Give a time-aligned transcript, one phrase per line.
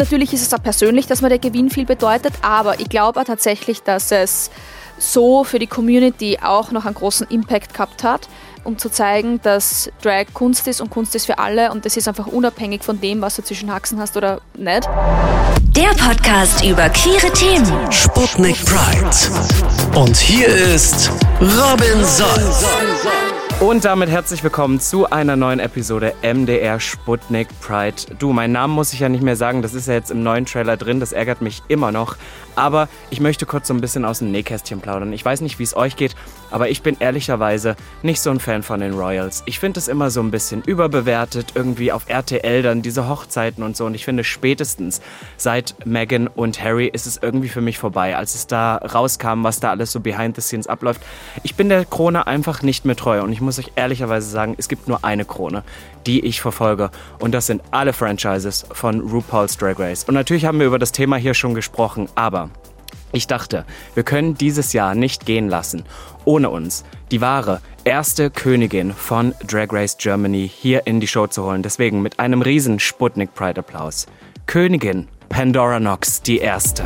[0.00, 3.24] natürlich ist es auch persönlich, dass mir der Gewinn viel bedeutet, aber ich glaube auch
[3.24, 4.50] tatsächlich, dass es
[4.98, 8.28] so für die Community auch noch einen großen Impact gehabt hat,
[8.64, 12.08] um zu zeigen, dass Drag Kunst ist und Kunst ist für alle und das ist
[12.08, 14.88] einfach unabhängig von dem, was du zwischen Haxen hast oder nicht.
[15.76, 17.92] Der Podcast über queere Themen.
[17.92, 19.98] Sputnik Pride.
[19.98, 21.10] Und hier ist
[21.40, 23.29] Robin Solf.
[23.60, 28.16] Und damit herzlich willkommen zu einer neuen Episode MDR Sputnik Pride.
[28.18, 30.46] Du, meinen Namen muss ich ja nicht mehr sagen, das ist ja jetzt im neuen
[30.46, 32.16] Trailer drin, das ärgert mich immer noch.
[32.56, 35.12] Aber ich möchte kurz so ein bisschen aus dem Nähkästchen plaudern.
[35.12, 36.14] Ich weiß nicht, wie es euch geht,
[36.50, 39.42] aber ich bin ehrlicherweise nicht so ein Fan von den Royals.
[39.46, 43.76] Ich finde es immer so ein bisschen überbewertet, irgendwie auf RTL dann diese Hochzeiten und
[43.76, 43.86] so.
[43.86, 45.00] Und ich finde spätestens
[45.36, 49.60] seit Meghan und Harry ist es irgendwie für mich vorbei, als es da rauskam, was
[49.60, 51.00] da alles so behind the scenes abläuft.
[51.42, 54.68] Ich bin der Krone einfach nicht mehr treu und ich muss euch ehrlicherweise sagen, es
[54.68, 55.62] gibt nur eine Krone,
[56.06, 56.90] die ich verfolge.
[57.18, 60.04] Und das sind alle Franchises von RuPaul's Drag Race.
[60.04, 62.50] Und natürlich haben wir über das Thema hier schon gesprochen, aber
[63.12, 65.84] ich dachte, wir können dieses Jahr nicht gehen lassen,
[66.24, 71.44] ohne uns die wahre erste Königin von Drag Race Germany hier in die Show zu
[71.44, 71.62] holen.
[71.62, 74.06] Deswegen mit einem riesen Sputnik Pride Applaus.
[74.46, 76.84] Königin Pandora Knox, die erste.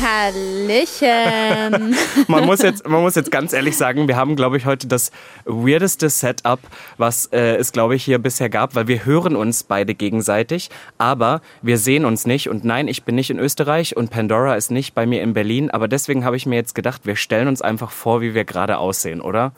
[0.00, 1.96] Hallöchen.
[2.28, 5.10] man, muss jetzt, man muss jetzt ganz ehrlich sagen, wir haben, glaube ich, heute das
[5.44, 6.60] weirdeste Setup,
[6.98, 11.40] was äh, es, glaube ich, hier bisher gab, weil wir hören uns beide gegenseitig, aber
[11.62, 12.48] wir sehen uns nicht.
[12.48, 15.70] Und nein, ich bin nicht in Österreich und Pandora ist nicht bei mir in Berlin,
[15.70, 18.78] aber deswegen habe ich mir jetzt gedacht, wir stellen uns einfach vor, wie wir gerade
[18.78, 19.52] aussehen, oder?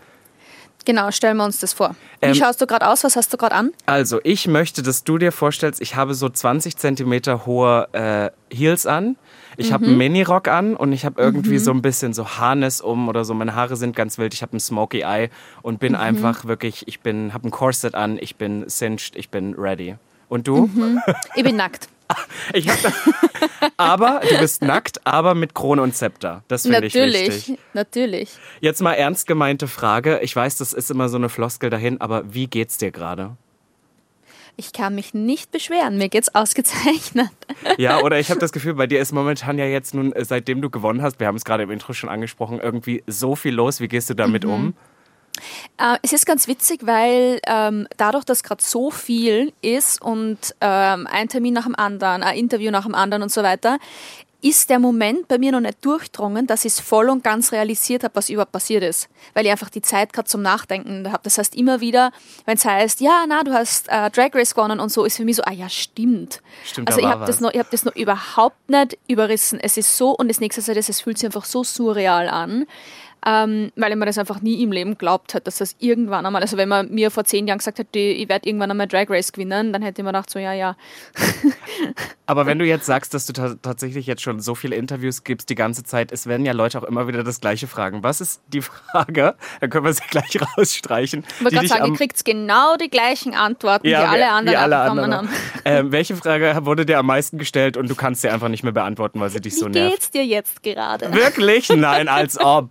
[0.88, 1.94] Genau, stellen wir uns das vor.
[2.22, 3.04] Wie ähm, schaust du gerade aus?
[3.04, 3.72] Was hast du gerade an?
[3.84, 8.86] Also, ich möchte, dass du dir vorstellst, ich habe so 20 Zentimeter hohe äh, Heels
[8.86, 9.18] an.
[9.58, 9.74] Ich mhm.
[9.74, 11.58] habe einen Mini-Rock an und ich habe irgendwie mhm.
[11.58, 13.34] so ein bisschen so Harness um oder so.
[13.34, 14.32] Meine Haare sind ganz wild.
[14.32, 15.28] Ich habe ein Smoky Eye
[15.60, 15.98] und bin mhm.
[15.98, 19.96] einfach wirklich, ich bin, habe ein Corset an, ich bin cinched, ich bin ready.
[20.30, 20.68] Und du?
[20.68, 21.02] Mhm.
[21.34, 21.90] Ich bin nackt.
[22.54, 22.92] Ich hab da,
[23.76, 26.42] aber du bist nackt, aber mit Krone und Zepter.
[26.48, 27.14] Das finde ich wichtig.
[27.14, 28.30] Natürlich, natürlich.
[28.60, 30.20] Jetzt mal ernst gemeinte Frage.
[30.22, 33.36] Ich weiß, das ist immer so eine Floskel dahin, aber wie geht's dir gerade?
[34.60, 37.30] Ich kann mich nicht beschweren, mir geht's ausgezeichnet.
[37.76, 40.60] Ja, oder ich habe das Gefühl, bei dir ist momentan ja jetzt nun, äh, seitdem
[40.62, 43.80] du gewonnen hast, wir haben es gerade im Intro schon angesprochen, irgendwie so viel los.
[43.80, 44.50] Wie gehst du damit mhm.
[44.50, 44.74] um?
[45.78, 51.06] Äh, es ist ganz witzig, weil ähm, dadurch, dass gerade so viel ist und ähm,
[51.10, 53.78] ein Termin nach dem anderen, ein Interview nach dem anderen und so weiter,
[54.40, 58.04] ist der Moment bei mir noch nicht durchdrungen, dass ich es voll und ganz realisiert
[58.04, 59.08] habe, was überhaupt passiert ist.
[59.34, 61.22] Weil ich einfach die Zeit gerade zum Nachdenken habe.
[61.24, 62.12] Das heißt, immer wieder,
[62.44, 65.24] wenn es heißt, ja, na, du hast äh, Drag Race gewonnen und so, ist für
[65.24, 66.40] mich so, ah ja, stimmt.
[66.64, 69.58] stimmt also ich habe das, noch, hab das noch überhaupt nicht überrissen.
[69.60, 72.66] Es ist so, und das nächste Zeit ist, es fühlt sich einfach so surreal an
[73.26, 76.56] ähm, weil mir das einfach nie im Leben glaubt hat, dass das irgendwann einmal, also
[76.56, 79.72] wenn man mir vor zehn Jahren gesagt hätte, ich werde irgendwann einmal Drag Race gewinnen,
[79.72, 80.76] dann hätte ich mir gedacht, so ja, ja.
[82.26, 85.54] Aber wenn du jetzt sagst, dass du tatsächlich jetzt schon so viele Interviews gibst die
[85.54, 88.02] ganze Zeit, es werden ja Leute auch immer wieder das Gleiche fragen.
[88.02, 89.34] Was ist die Frage?
[89.60, 91.24] Dann können wir sie gleich rausstreichen.
[91.26, 94.62] Ich wollte gerade sagen, ihr kriegt genau die gleichen Antworten, ja, wie alle anderen wie
[94.62, 95.14] alle anderen.
[95.14, 95.28] haben.
[95.64, 98.72] Ähm, welche Frage wurde dir am meisten gestellt und du kannst sie einfach nicht mehr
[98.72, 99.86] beantworten, weil sie dich wie so nervt?
[99.86, 101.12] Wie geht's dir jetzt gerade?
[101.12, 101.70] Wirklich?
[101.70, 102.70] Nein, als ob.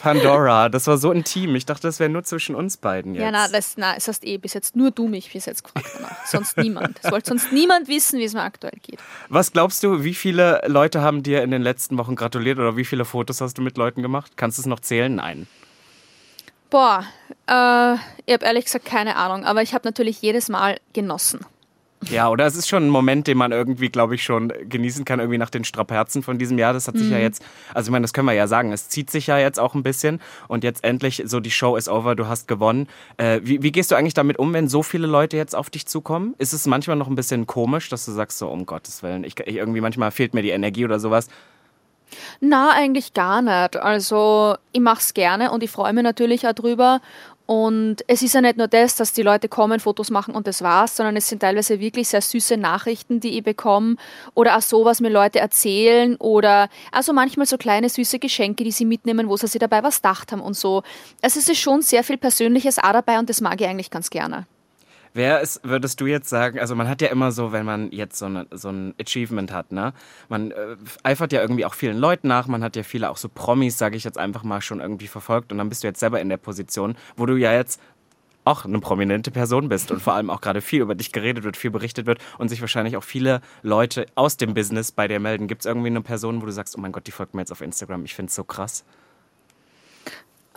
[0.00, 1.54] Pandora, das war so intim.
[1.56, 3.22] Ich dachte, das wäre nur zwischen uns beiden jetzt.
[3.22, 5.90] Ja, na, das, na, es hast eh bis jetzt nur du mich bis jetzt gefragt
[5.94, 6.26] danach.
[6.26, 6.98] Sonst niemand.
[7.02, 9.00] Es wollte sonst niemand wissen, wie es mir aktuell geht.
[9.28, 12.84] Was glaubst du, wie viele Leute haben dir in den letzten Wochen gratuliert oder wie
[12.84, 14.32] viele Fotos hast du mit Leuten gemacht?
[14.36, 15.14] Kannst du es noch zählen?
[15.14, 15.46] Nein.
[16.70, 17.04] Boah,
[17.46, 17.94] äh,
[18.26, 21.40] ich habe ehrlich gesagt keine Ahnung, aber ich habe natürlich jedes Mal genossen.
[22.10, 25.18] Ja, oder es ist schon ein Moment, den man irgendwie, glaube ich, schon genießen kann,
[25.18, 26.72] irgendwie nach den Strapazen von diesem Jahr.
[26.72, 27.12] Das hat sich mhm.
[27.12, 27.44] ja jetzt,
[27.74, 29.82] also ich meine, das können wir ja sagen, es zieht sich ja jetzt auch ein
[29.82, 32.86] bisschen und jetzt endlich so die Show ist over, du hast gewonnen.
[33.16, 35.86] Äh, wie, wie, gehst du eigentlich damit um, wenn so viele Leute jetzt auf dich
[35.86, 36.34] zukommen?
[36.38, 39.38] Ist es manchmal noch ein bisschen komisch, dass du sagst, so um Gottes Willen, ich,
[39.40, 41.28] ich irgendwie manchmal fehlt mir die Energie oder sowas?
[42.40, 43.76] Na, eigentlich gar nicht.
[43.76, 47.00] Also ich mache es gerne und ich freue mich natürlich auch drüber.
[47.50, 50.60] Und es ist ja nicht nur das, dass die Leute kommen, Fotos machen und das
[50.60, 53.96] war's, sondern es sind teilweise wirklich sehr süße Nachrichten, die ich bekomme
[54.34, 58.70] oder auch so, was mir Leute erzählen oder also manchmal so kleine süße Geschenke, die
[58.70, 60.82] sie mitnehmen, wo sie sich dabei was gedacht haben und so.
[61.22, 64.10] Also es ist schon sehr viel Persönliches auch dabei und das mag ich eigentlich ganz
[64.10, 64.46] gerne.
[65.14, 68.18] Wer ist, würdest du jetzt sagen, also man hat ja immer so, wenn man jetzt
[68.18, 69.92] so, eine, so ein Achievement hat, ne?
[70.28, 73.28] Man äh, eifert ja irgendwie auch vielen Leuten nach, man hat ja viele auch so
[73.28, 76.20] Promis, sage ich jetzt einfach mal, schon irgendwie verfolgt und dann bist du jetzt selber
[76.20, 77.80] in der Position, wo du ja jetzt
[78.48, 81.56] auch eine prominente Person bist und vor allem auch gerade viel über dich geredet wird,
[81.56, 85.48] viel berichtet wird und sich wahrscheinlich auch viele Leute aus dem Business bei dir melden.
[85.48, 87.52] Gibt es irgendwie eine Person, wo du sagst, oh mein Gott, die folgt mir jetzt
[87.52, 88.84] auf Instagram, ich finde es so krass?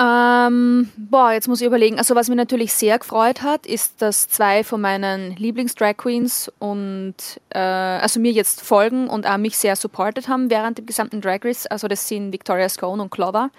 [0.02, 2.00] Ähm, boah, jetzt muss ich überlegen.
[2.00, 7.14] Also was mich natürlich sehr gefreut hat, ist, dass zwei von meinen Lieblings-Drag Queens und
[7.50, 11.40] äh, also mir jetzt folgen und auch mich sehr supportet haben während dem gesamten Drag
[11.44, 11.68] Race.
[11.68, 13.52] Also das sind Victoria Scone und Clover.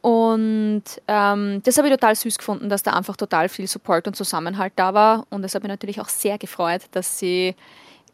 [0.00, 4.16] Und ähm, das habe ich total süß gefunden, dass da einfach total viel Support und
[4.16, 5.26] Zusammenhalt da war.
[5.30, 7.54] Und es hat mich natürlich auch sehr gefreut, dass sie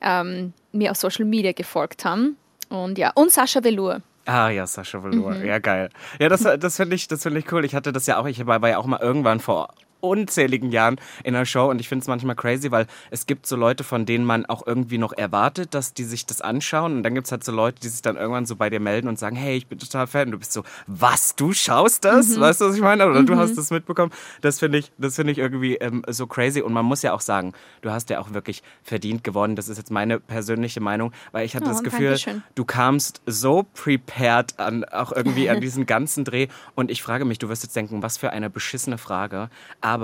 [0.02, 2.36] ähm, mir auf Social Media gefolgt haben.
[2.68, 4.02] Und ja, und Sascha Velour.
[4.26, 5.34] Ah ja, Sascha Velour.
[5.34, 5.44] Mhm.
[5.46, 5.88] Ja, geil.
[6.18, 7.64] Ja, das, das finde ich, find ich cool.
[7.64, 9.72] Ich hatte das ja auch, ich war ja auch mal irgendwann vor
[10.08, 13.56] unzähligen Jahren in der Show und ich finde es manchmal crazy, weil es gibt so
[13.56, 17.14] Leute, von denen man auch irgendwie noch erwartet, dass die sich das anschauen und dann
[17.14, 19.36] gibt es halt so Leute, die sich dann irgendwann so bei dir melden und sagen,
[19.36, 22.28] hey, ich bin total Fan und du bist so, was, du schaust das?
[22.28, 22.40] Mhm.
[22.40, 23.06] Weißt du, was ich meine?
[23.06, 23.26] Oder mhm.
[23.26, 24.12] du hast das mitbekommen.
[24.40, 27.52] Das finde ich, das ich irgendwie ähm, so crazy und man muss ja auch sagen,
[27.80, 29.56] du hast ja auch wirklich verdient gewonnen.
[29.56, 32.18] Das ist jetzt meine persönliche Meinung, weil ich hatte oh, das Gefühl,
[32.54, 37.38] du kamst so prepared an, auch irgendwie an diesen ganzen Dreh und ich frage mich,
[37.38, 39.48] du wirst jetzt denken, was für eine beschissene Frage,
[39.80, 39.95] aber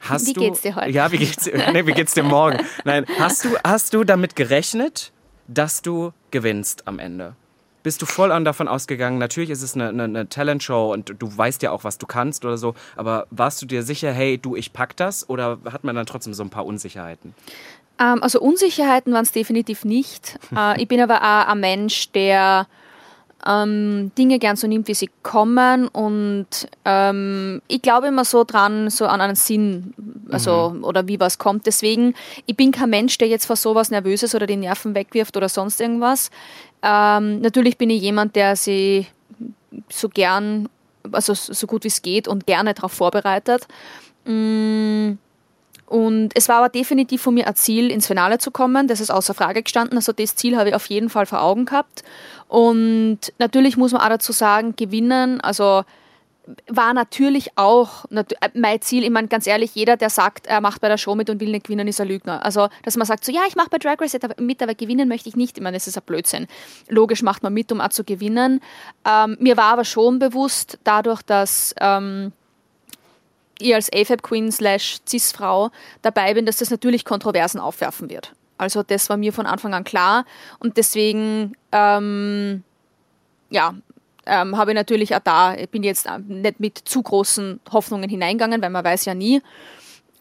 [0.00, 0.40] hast wie du.
[0.40, 0.90] Wie geht's dir heute?
[0.90, 1.46] Ja, wie geht's?
[1.72, 2.58] Nee, wie geht's dir morgen?
[2.84, 5.12] Nein, hast du, hast du damit gerechnet,
[5.48, 7.34] dass du gewinnst am Ende?
[7.82, 9.18] Bist du voll an davon ausgegangen?
[9.18, 12.44] Natürlich ist es eine, eine, eine Talentshow und du weißt ja auch, was du kannst
[12.44, 12.74] oder so.
[12.96, 15.28] Aber warst du dir sicher, hey, du, ich pack das?
[15.30, 17.32] Oder hat man dann trotzdem so ein paar Unsicherheiten?
[18.00, 20.36] Ähm, also Unsicherheiten waren es definitiv nicht.
[20.56, 22.66] äh, ich bin aber auch ein Mensch, der
[23.46, 25.88] ähm, Dinge gern so nimmt, wie sie kommen.
[25.88, 26.46] Und
[26.84, 29.94] ähm, ich glaube immer so dran, so an einen Sinn,
[30.30, 30.84] also mhm.
[30.84, 31.66] oder wie was kommt.
[31.66, 32.14] Deswegen,
[32.46, 35.48] ich bin kein Mensch, der jetzt vor sowas nervös ist oder die Nerven wegwirft oder
[35.48, 36.30] sonst irgendwas.
[36.82, 39.06] Ähm, natürlich bin ich jemand, der sie
[39.88, 40.68] so gern,
[41.12, 43.66] also so gut wie es geht und gerne darauf vorbereitet.
[44.24, 45.12] Mm,
[45.86, 48.88] und es war aber definitiv von mir ein Ziel, ins Finale zu kommen.
[48.88, 49.96] Das ist außer Frage gestanden.
[49.96, 52.02] Also das Ziel habe ich auf jeden Fall vor Augen gehabt.
[52.48, 55.84] Und natürlich muss man auch dazu sagen, gewinnen, also
[56.68, 58.24] war natürlich auch äh,
[58.54, 59.04] mein Ziel.
[59.04, 61.50] Ich meine, ganz ehrlich, jeder, der sagt, er macht bei der Show mit und will
[61.50, 62.44] nicht gewinnen, ist ein Lügner.
[62.44, 65.28] Also, dass man sagt, so, ja, ich mache bei Drag Race mit, aber gewinnen möchte
[65.28, 65.56] ich nicht.
[65.56, 66.46] Ich meine, das ist ein Blödsinn.
[66.88, 68.60] Logisch macht man mit, um auch zu gewinnen.
[69.04, 72.32] Ähm, mir war aber schon bewusst, dadurch, dass ähm,
[73.58, 75.70] ich als AFAB Queen slash Cis-Frau
[76.02, 78.32] dabei bin, dass das natürlich Kontroversen aufwerfen wird.
[78.58, 80.24] Also das war mir von Anfang an klar
[80.58, 82.62] und deswegen ähm,
[83.50, 83.74] ja,
[84.26, 88.60] ähm, habe ich natürlich auch da, ich bin jetzt nicht mit zu großen Hoffnungen hineingegangen,
[88.60, 89.40] weil man weiß ja nie.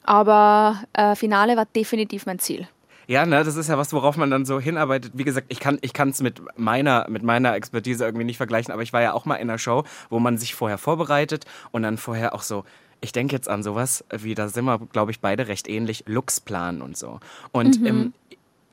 [0.04, 2.68] Aber äh, Finale war definitiv mein Ziel.
[3.08, 5.12] Ja, ne, das ist ja was, worauf man dann so hinarbeitet.
[5.16, 8.94] Wie gesagt, ich kann es mit meiner mit meiner Expertise irgendwie nicht vergleichen, aber ich
[8.94, 12.34] war ja auch mal in einer Show, wo man sich vorher vorbereitet und dann vorher
[12.34, 12.64] auch so
[13.02, 16.82] ich denke jetzt an sowas wie, da sind wir, glaube ich, beide recht ähnlich, Luxplan
[16.82, 17.20] und so.
[17.52, 17.86] Und mhm.
[17.86, 18.14] ähm,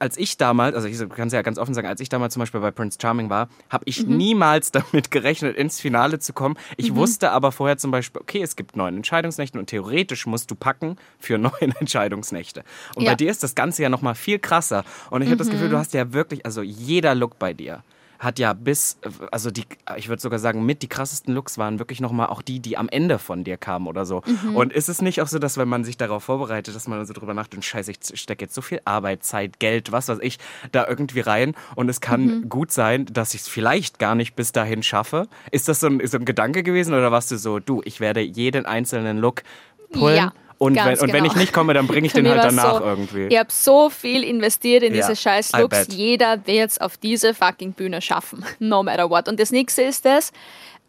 [0.02, 2.40] als ich damals, also ich kann es ja ganz offen sagen, als ich damals zum
[2.40, 4.16] Beispiel bei Prince Charming war, habe ich mhm.
[4.16, 6.56] niemals damit gerechnet, ins Finale zu kommen.
[6.76, 6.96] Ich mhm.
[6.96, 10.96] wusste aber vorher zum Beispiel, okay, es gibt neun Entscheidungsnächte und theoretisch musst du packen
[11.20, 12.64] für neun Entscheidungsnächte.
[12.96, 13.12] Und ja.
[13.12, 14.84] bei dir ist das Ganze ja noch mal viel krasser.
[15.10, 15.32] Und ich mhm.
[15.32, 17.84] habe das Gefühl, du hast ja wirklich, also jeder Look bei dir
[18.22, 18.98] hat ja bis,
[19.32, 19.64] also die,
[19.96, 22.88] ich würde sogar sagen, mit die krassesten Looks waren wirklich nochmal auch die, die am
[22.88, 24.22] Ende von dir kamen oder so.
[24.24, 24.54] Mhm.
[24.54, 27.12] Und ist es nicht auch so, dass wenn man sich darauf vorbereitet, dass man so
[27.12, 30.38] drüber nachdenkt, scheiße, ich stecke jetzt so viel Arbeit, Zeit, Geld, was weiß ich,
[30.70, 32.48] da irgendwie rein und es kann mhm.
[32.48, 35.26] gut sein, dass ich es vielleicht gar nicht bis dahin schaffe.
[35.50, 38.20] Ist das so ein, so ein Gedanke gewesen oder warst du so, du, ich werde
[38.20, 39.42] jeden einzelnen Look
[39.90, 40.16] pullen?
[40.16, 40.32] Ja.
[40.62, 41.40] Und wenn, und wenn ich genau.
[41.40, 43.26] nicht komme, dann bringe ich den halt danach so, irgendwie.
[43.26, 45.88] Ich habe so viel investiert in ja, diese scheiß Looks.
[45.90, 48.44] Jeder wird es auf diese fucking Bühne schaffen.
[48.60, 49.28] No matter what.
[49.28, 50.30] Und das nächste ist das.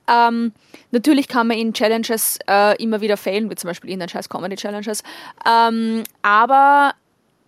[0.07, 0.51] Ähm,
[0.91, 4.29] natürlich kann man in Challenges äh, immer wieder failen, wie zum Beispiel in den scheiß
[4.29, 5.01] Comedy Challenges.
[5.43, 6.93] Ähm, aber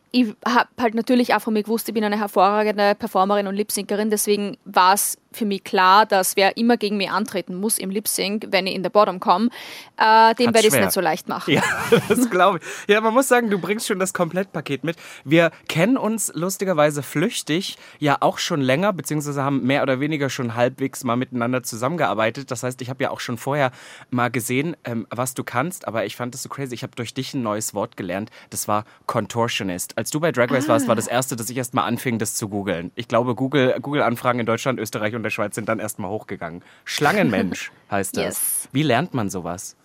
[0.09, 4.09] ich habe halt natürlich auch von mir gewusst, ich bin eine hervorragende Performerin und Lipsynkerin,
[4.09, 8.07] deswegen war es für mich klar, dass wer immer gegen mich antreten muss im Lip
[8.07, 9.49] Sync, wenn ich in der Bottom komme,
[9.97, 11.53] äh, dem werde ich es nicht so leicht machen.
[11.53, 11.63] Ja,
[12.09, 12.93] das glaube ich.
[12.93, 14.97] Ja, man muss sagen, du bringst schon das Komplettpaket mit.
[15.23, 20.55] Wir kennen uns lustigerweise flüchtig ja auch schon länger, beziehungsweise haben mehr oder weniger schon
[20.55, 22.51] halbwegs mal miteinander zusammengearbeitet.
[22.51, 23.71] Das heißt, ich habe ja auch schon vorher
[24.09, 26.73] mal gesehen, ähm, was du kannst, aber ich fand das so crazy.
[26.73, 28.29] Ich habe durch dich ein neues Wort gelernt.
[28.49, 29.97] Das war Contortionist.
[29.97, 30.69] Als du bei Drag Race ah.
[30.69, 32.91] warst, war das erste, dass ich erst mal anfing, das zu googeln.
[32.95, 36.63] Ich glaube, Google-Anfragen Google in Deutschland, Österreich und der Schweiz sind dann erstmal hochgegangen.
[36.85, 38.23] Schlangenmensch heißt das.
[38.23, 38.69] Yes.
[38.71, 39.75] Wie lernt man sowas?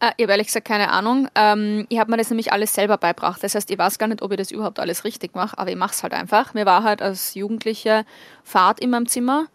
[0.00, 1.28] Äh, ich habe ehrlich gesagt keine Ahnung.
[1.34, 3.42] Ähm, ich habe mir das nämlich alles selber beibracht.
[3.42, 5.76] Das heißt, ich weiß gar nicht, ob ich das überhaupt alles richtig mache, aber ich
[5.76, 6.54] mache es halt einfach.
[6.54, 8.04] Mir war halt als Jugendliche
[8.44, 9.46] Fahrt in meinem Zimmer.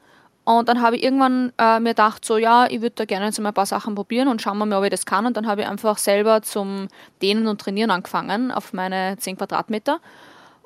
[0.44, 3.40] Und dann habe ich irgendwann äh, mir gedacht, so ja, ich würde da gerne jetzt
[3.40, 5.28] mal ein paar Sachen probieren und schauen wir mal, ob ich das kann.
[5.28, 6.88] Und dann habe ich einfach selber zum
[7.22, 10.00] Dehnen und Trainieren angefangen auf meine 10 Quadratmeter.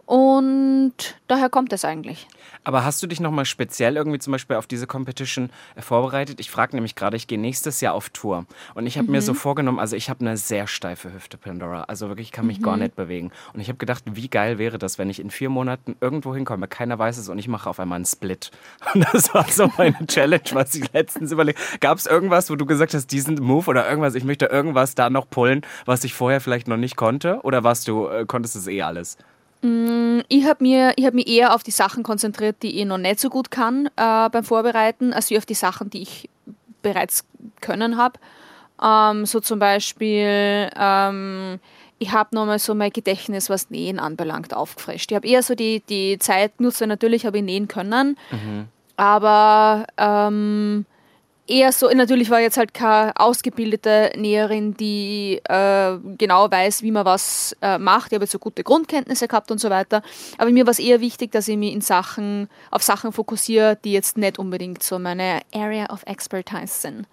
[0.05, 0.93] Und
[1.27, 2.27] daher kommt es eigentlich.
[2.63, 6.39] Aber hast du dich nochmal speziell irgendwie zum Beispiel auf diese Competition äh, vorbereitet?
[6.39, 8.45] Ich frage nämlich gerade, ich gehe nächstes Jahr auf Tour.
[8.73, 9.13] Und ich habe mhm.
[9.13, 9.37] mir so mhm.
[9.37, 11.83] vorgenommen, also ich habe eine sehr steife Hüfte, Pandora.
[11.83, 12.63] Also wirklich, ich kann mich mhm.
[12.63, 13.31] gar nicht bewegen.
[13.53, 16.67] Und ich habe gedacht, wie geil wäre das, wenn ich in vier Monaten irgendwo hinkomme,
[16.67, 18.51] keiner weiß es und ich mache auf einmal einen Split.
[18.93, 22.65] Und das war so meine Challenge, was ich letztens überlegt Gab es irgendwas, wo du
[22.65, 26.41] gesagt hast, diesen Move oder irgendwas, ich möchte irgendwas da noch pullen, was ich vorher
[26.41, 27.39] vielleicht noch nicht konnte?
[27.43, 29.17] Oder warst du, äh, konntest es eh alles?
[29.65, 33.29] Mm, ich habe hab mich eher auf die Sachen konzentriert, die ich noch nicht so
[33.29, 36.29] gut kann äh, beim Vorbereiten, als wie auf die Sachen, die ich
[36.83, 37.25] bereits
[37.61, 38.19] können habe.
[38.81, 41.59] Ähm, so zum Beispiel, ähm,
[41.97, 45.11] ich habe nochmal so mein Gedächtnis, was Nähen anbelangt, aufgefrischt.
[45.11, 48.67] Ich habe eher so die, die Zeit genutzt, natürlich habe ich nähen können, mhm.
[48.97, 50.85] aber ähm,
[51.47, 57.05] eher so, natürlich war jetzt halt keine ausgebildete Näherin, die äh, genau weiß, wie man
[57.05, 58.11] was äh, macht.
[58.11, 60.01] Ich habe jetzt so gute Grundkenntnisse gehabt und so weiter.
[60.37, 63.93] Aber mir war es eher wichtig, dass ich mich in Sachen, auf Sachen fokussiere, die
[63.93, 67.07] jetzt nicht unbedingt so meine Area of Expertise sind.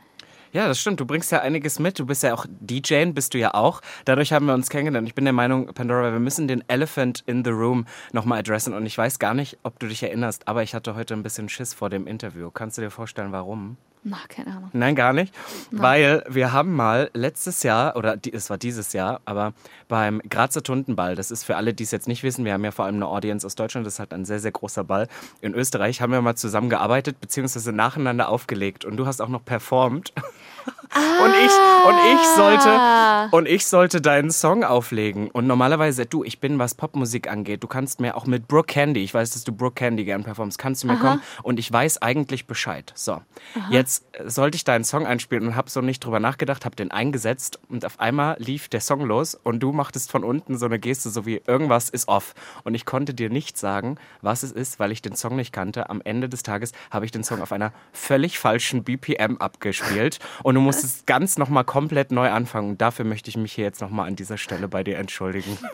[0.53, 1.01] Ja, das stimmt.
[1.01, 1.99] Du bringst ja einiges mit.
[1.99, 3.81] Du bist ja auch DJ, bist du ja auch.
[4.05, 5.09] Dadurch haben wir uns kennengelernt.
[5.09, 8.75] Ich bin der Meinung, Pandora, wir müssen den Elephant in the Room nochmal adressen.
[8.75, 11.49] Und ich weiß gar nicht, ob du dich erinnerst, aber ich hatte heute ein bisschen
[11.49, 12.51] Schiss vor dem Interview.
[12.51, 13.79] Kannst du dir vorstellen, warum?
[14.05, 14.71] Na, keine Ahnung.
[14.73, 15.33] Nein, gar nicht.
[15.71, 15.83] Nein.
[15.83, 19.53] Weil wir haben mal letztes Jahr, oder es war dieses Jahr, aber
[19.87, 22.73] beim Grazer Tundenball, das ist für alle, die es jetzt nicht wissen, wir haben ja
[22.73, 25.07] vor allem eine Audience aus Deutschland, das ist halt ein sehr, sehr großer Ball.
[25.41, 28.85] In Österreich haben wir mal zusammengearbeitet, beziehungsweise nacheinander aufgelegt.
[28.85, 30.13] Und du hast auch noch performt.
[30.95, 31.25] Ah.
[31.25, 31.53] Und ich,
[31.89, 35.31] und ich sollte, und ich sollte deinen Song auflegen.
[35.31, 39.03] Und normalerweise, du, ich bin, was Popmusik angeht, du kannst mir auch mit Brooke Candy,
[39.03, 41.01] ich weiß, dass du Brooke Candy gern performst, kannst du mir Aha.
[41.01, 42.93] kommen und ich weiß eigentlich Bescheid.
[42.95, 43.23] So, Aha.
[43.71, 47.59] jetzt sollte ich deinen Song einspielen und habe so nicht drüber nachgedacht, habe den eingesetzt
[47.69, 51.11] und auf einmal lief der Song los und du machtest von unten so eine Geste,
[51.11, 52.35] so wie irgendwas ist off.
[52.65, 55.89] Und ich konnte dir nicht sagen, was es ist, weil ich den Song nicht kannte.
[55.91, 60.55] Am Ende des Tages habe ich den Song auf einer völlig falschen BPM abgespielt und
[60.55, 62.71] du musstest ganz nochmal komplett neu anfangen.
[62.71, 65.57] Und dafür möchte ich mich hier jetzt nochmal an dieser Stelle bei dir entschuldigen.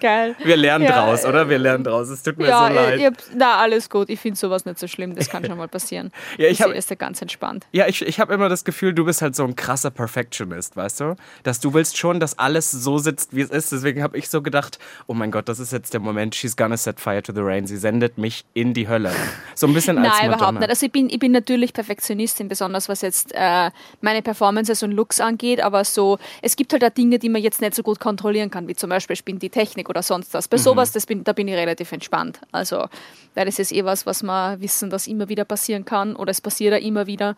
[0.00, 0.36] Geil.
[0.42, 1.48] Wir lernen ja, draus, oder?
[1.48, 2.08] Wir lernen draus.
[2.08, 3.00] Es tut mir ja, so leid.
[3.00, 4.10] Ihr, na, alles gut.
[4.10, 5.14] Ich finde sowas nicht so schlimm.
[5.14, 6.10] Das kann schon mal passieren.
[6.36, 7.64] Ja, ich, ich ist ja ganz entspannt.
[7.70, 11.00] Ja, ich, ich habe immer das Gefühl, du bist halt so ein krasser Perfectionist, weißt
[11.00, 11.16] du?
[11.44, 13.70] Dass du willst schon, dass alles so sitzt, wie es ist.
[13.70, 16.76] Deswegen habe ich so gedacht, oh mein Gott, das ist jetzt der Moment, she's gonna
[16.76, 17.66] set fire to the rain.
[17.66, 19.12] Sie sendet mich in die Hölle.
[19.54, 20.36] So ein bisschen als Nein, Madonna.
[20.36, 20.70] überhaupt nicht.
[20.70, 25.20] Also ich bin, ich bin natürlich Perfektionistin, besonders was jetzt äh, meine Performances und Looks
[25.20, 28.50] angeht, aber so, es gibt halt auch Dinge, die man jetzt nicht so gut kontrollieren
[28.50, 30.48] kann, wie zum Beispiel spinnt die Technik oder sonst was.
[30.48, 30.62] Bei mhm.
[30.62, 32.40] sowas, das bin, da bin ich relativ entspannt.
[32.52, 32.86] Also,
[33.34, 36.40] weil das ist eh was, was wir wissen, dass immer wieder passieren kann oder es
[36.40, 37.36] passiert ja immer wieder.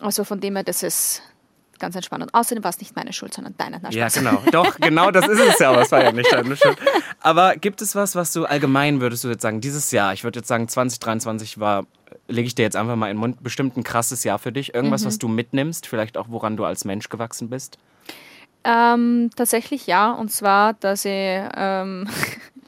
[0.00, 1.22] Also von dem her, das ist
[1.82, 2.22] ganz entspannt.
[2.22, 3.78] Und außerdem war es nicht meine Schuld, sondern deine.
[3.82, 4.42] Na, ja, genau.
[4.52, 6.78] Doch, genau das ist es ja, aber es war ja nicht deine Schuld.
[7.20, 10.38] Aber gibt es was, was du allgemein würdest du jetzt sagen, dieses Jahr, ich würde
[10.38, 11.84] jetzt sagen 2023 war,
[12.32, 14.74] lege ich dir jetzt einfach mal in den Mund, bestimmt ein krasses Jahr für dich.
[14.74, 15.06] Irgendwas, mhm.
[15.06, 17.78] was du mitnimmst, vielleicht auch woran du als Mensch gewachsen bist?
[18.64, 21.12] Ähm, tatsächlich ja, und zwar, dass ich
[21.56, 22.08] ähm,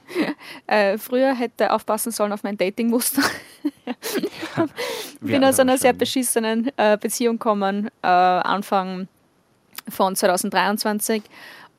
[0.66, 3.22] äh, früher hätte aufpassen sollen auf mein Datingmuster.
[4.56, 4.66] ja,
[5.20, 9.08] bin aus einer sehr beschissenen äh, Beziehung gekommen, äh, Anfang
[9.88, 11.22] von 2023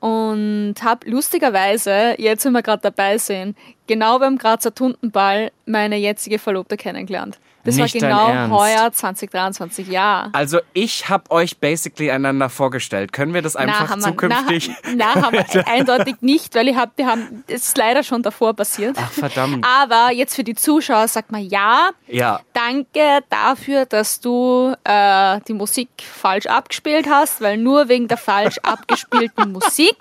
[0.00, 6.38] und habe lustigerweise, jetzt wenn wir gerade dabei sind, genau beim Grazer Tuntenball meine jetzige
[6.38, 7.38] Verlobte kennengelernt.
[7.66, 10.28] Das Nicht war genau heuer 2023, ja.
[10.32, 13.12] Also ich habe euch basically einander vorgestellt.
[13.12, 14.70] Können wir das einfach na, zukünftig?
[14.94, 18.22] Na, na haben wir eindeutig nicht, weil ich hab, wir haben, es ist leider schon
[18.22, 18.96] davor passiert.
[19.00, 19.66] Ach verdammt.
[19.66, 21.90] Aber jetzt für die Zuschauer sagt man ja.
[22.06, 22.40] Ja.
[22.52, 28.58] Danke dafür, dass du äh, die Musik falsch abgespielt hast, weil nur wegen der falsch
[28.62, 29.96] abgespielten Musik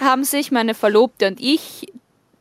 [0.00, 1.86] haben sich meine Verlobte und ich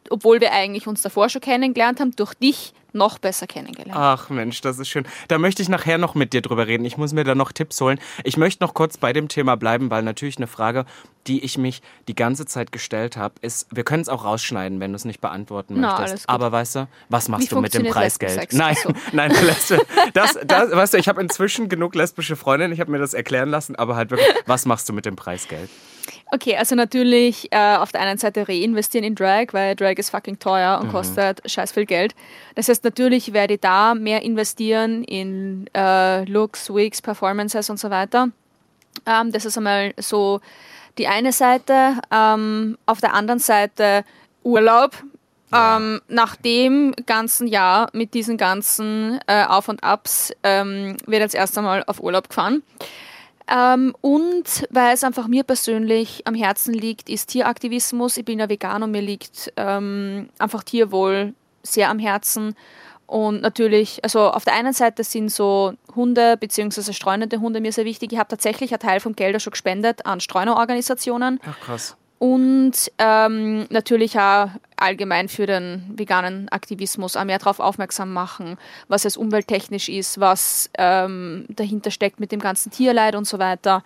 [0.10, 3.94] obwohl wir eigentlich uns davor schon kennengelernt haben, durch dich noch besser kennengelernt.
[3.96, 5.06] Ach Mensch, das ist schön.
[5.28, 6.86] Da möchte ich nachher noch mit dir drüber reden.
[6.86, 8.00] Ich muss mir da noch Tipps holen.
[8.24, 10.86] Ich möchte noch kurz bei dem Thema bleiben, weil natürlich eine Frage,
[11.28, 14.92] die ich mich die ganze Zeit gestellt habe, ist, wir können es auch rausschneiden, wenn
[14.92, 16.28] du es nicht beantworten Na, möchtest.
[16.28, 18.54] Aber weißt du, was machst Wie du mit dem Preisgeld?
[18.54, 18.92] Nein, so.
[19.12, 19.32] nein,
[20.14, 23.50] das, das, weißt du, ich habe inzwischen genug lesbische Freundinnen, ich habe mir das erklären
[23.50, 25.70] lassen, aber halt wirklich, was machst du mit dem Preisgeld?
[26.32, 30.40] Okay, also natürlich äh, auf der einen Seite reinvestieren in Drag, weil Drag ist fucking
[30.40, 30.92] teuer und mhm.
[30.92, 32.16] kostet scheiß viel Geld.
[32.56, 37.90] Das heißt, natürlich werde ich da mehr investieren in äh, Looks, Wigs, Performances und so
[37.90, 38.30] weiter.
[39.06, 40.42] Ähm, das ist einmal so
[40.98, 42.00] die eine Seite.
[42.12, 44.04] Ähm, auf der anderen Seite
[44.44, 44.96] Urlaub.
[45.52, 45.78] Ja.
[45.78, 51.34] Ähm, nach dem ganzen Jahr mit diesen ganzen äh, Auf und Abs ähm, wird jetzt
[51.34, 52.62] erst einmal auf Urlaub gefahren.
[53.52, 58.18] Ähm, und weil es einfach mir persönlich am Herzen liegt, ist Tieraktivismus.
[58.18, 62.56] Ich bin ja vegan und mir liegt ähm, einfach Tierwohl sehr am Herzen.
[63.08, 66.94] Und natürlich, also auf der einen Seite sind so Hunde bzw.
[66.94, 68.14] streunende Hunde mir sehr wichtig.
[68.14, 71.40] Ich habe tatsächlich einen Teil vom Gelder schon gespendet an Streunerorganisationen.
[71.44, 71.98] Ach krass.
[72.20, 78.58] Und ähm, natürlich auch allgemein für den veganen Aktivismus auch mehr darauf aufmerksam machen,
[78.90, 83.84] was es umwelttechnisch ist, was ähm, dahinter steckt mit dem ganzen Tierleid und so weiter.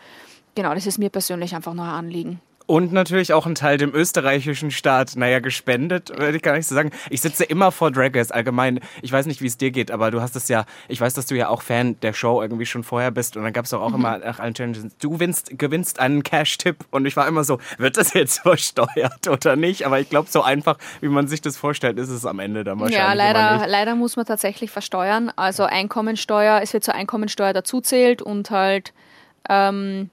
[0.55, 2.41] Genau, das ist mir persönlich einfach noch ein Anliegen.
[2.65, 6.75] Und natürlich auch ein Teil dem österreichischen Staat, naja, gespendet, würde ich gar nicht so
[6.75, 6.91] sagen.
[7.10, 8.79] Ich sitze immer vor Drag Race allgemein.
[9.01, 11.25] Ich weiß nicht, wie es dir geht, aber du hast es ja, ich weiß, dass
[11.25, 13.36] du ja auch Fan der Show irgendwie schon vorher bist.
[13.36, 13.96] Und dann gab es auch, auch mhm.
[13.96, 16.86] immer nach allen Challenges, du gewinnst, gewinnst einen Cash-Tipp.
[16.89, 19.86] Und ich war immer so, wird das jetzt versteuert oder nicht?
[19.86, 22.79] Aber ich glaube, so einfach, wie man sich das vorstellt, ist es am Ende dann
[22.79, 22.98] wahrscheinlich.
[22.98, 25.32] Ja, leider, leider muss man tatsächlich versteuern.
[25.36, 28.93] Also Einkommensteuer, es wird zur Einkommensteuer dazuzählt und halt
[29.50, 30.10] ähm,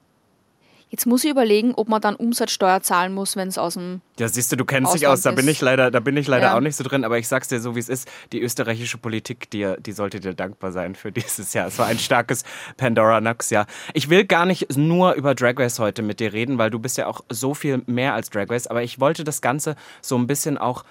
[0.91, 4.01] Jetzt muss ich überlegen, ob man dann Umsatzsteuer zahlen muss, wenn es aus dem.
[4.19, 5.23] Ja, siehst du, du kennst Ausland dich aus.
[5.23, 6.57] Da bin ich leider, da bin ich leider ja.
[6.57, 7.05] auch nicht so drin.
[7.05, 8.09] Aber ich sag's dir so, wie es ist.
[8.33, 11.69] Die österreichische Politik, die, die sollte dir dankbar sein für dieses Jahr.
[11.69, 12.43] Es war ein starkes
[12.77, 13.67] Pandora Nux Jahr.
[13.95, 16.99] Ich will gar nicht nur über Drag Race heute mit dir reden, weil du bist
[16.99, 18.67] ja auch so viel mehr als Drag Race.
[18.67, 20.85] Aber ich wollte das Ganze so ein bisschen auch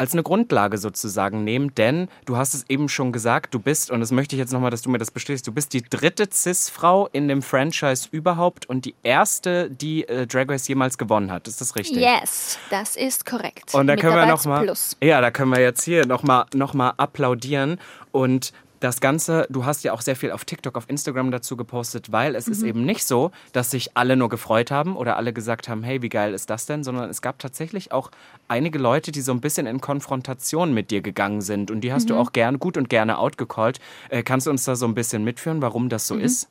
[0.00, 4.00] als eine Grundlage sozusagen nehmen, denn du hast es eben schon gesagt, du bist, und
[4.00, 7.08] das möchte ich jetzt nochmal, dass du mir das bestätigst, du bist die dritte Cis-Frau
[7.12, 11.46] in dem Franchise überhaupt und die erste, die äh, Drag Race jemals gewonnen hat.
[11.48, 11.98] Ist das richtig?
[11.98, 13.74] Yes, das ist korrekt.
[13.74, 17.78] Und da können wir nochmal, ja, da können wir jetzt hier nochmal noch mal applaudieren
[18.10, 22.12] und das Ganze, du hast ja auch sehr viel auf TikTok, auf Instagram dazu gepostet,
[22.12, 22.52] weil es mhm.
[22.52, 26.02] ist eben nicht so, dass sich alle nur gefreut haben oder alle gesagt haben, hey,
[26.02, 28.10] wie geil ist das denn, sondern es gab tatsächlich auch
[28.48, 32.04] einige Leute, die so ein bisschen in Konfrontation mit dir gegangen sind und die hast
[32.04, 32.08] mhm.
[32.08, 33.80] du auch gern, gut und gerne outgecallt.
[34.08, 36.22] Äh, kannst du uns da so ein bisschen mitführen, warum das so mhm.
[36.22, 36.48] ist?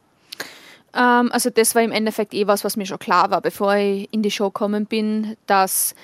[0.93, 4.07] Ähm, also das war im Endeffekt eh was, was mir schon klar war, bevor ich
[4.11, 5.95] in die Show gekommen bin, dass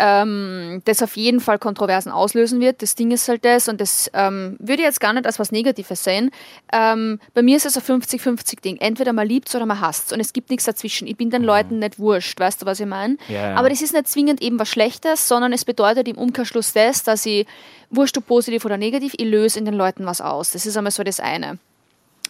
[0.00, 2.80] ähm, das auf jeden Fall Kontroversen auslösen wird.
[2.80, 5.52] Das Ding ist halt das, und das ähm, würde ich jetzt gar nicht als was
[5.52, 6.30] Negatives sehen.
[6.72, 8.78] Ähm, bei mir ist es ein 50-50-Ding.
[8.78, 11.06] Entweder man liebt es oder man hasst und es gibt nichts dazwischen.
[11.06, 11.48] Ich bin den mhm.
[11.48, 13.18] Leuten nicht wurscht, weißt du, was ich meine?
[13.28, 13.54] Ja, ja.
[13.56, 17.26] Aber das ist nicht zwingend eben was Schlechtes, sondern es bedeutet im Umkehrschluss das, dass
[17.26, 17.46] ich,
[17.90, 20.52] wurscht du positiv oder negativ, ich löse in den Leuten was aus.
[20.52, 21.58] Das ist einmal so das eine.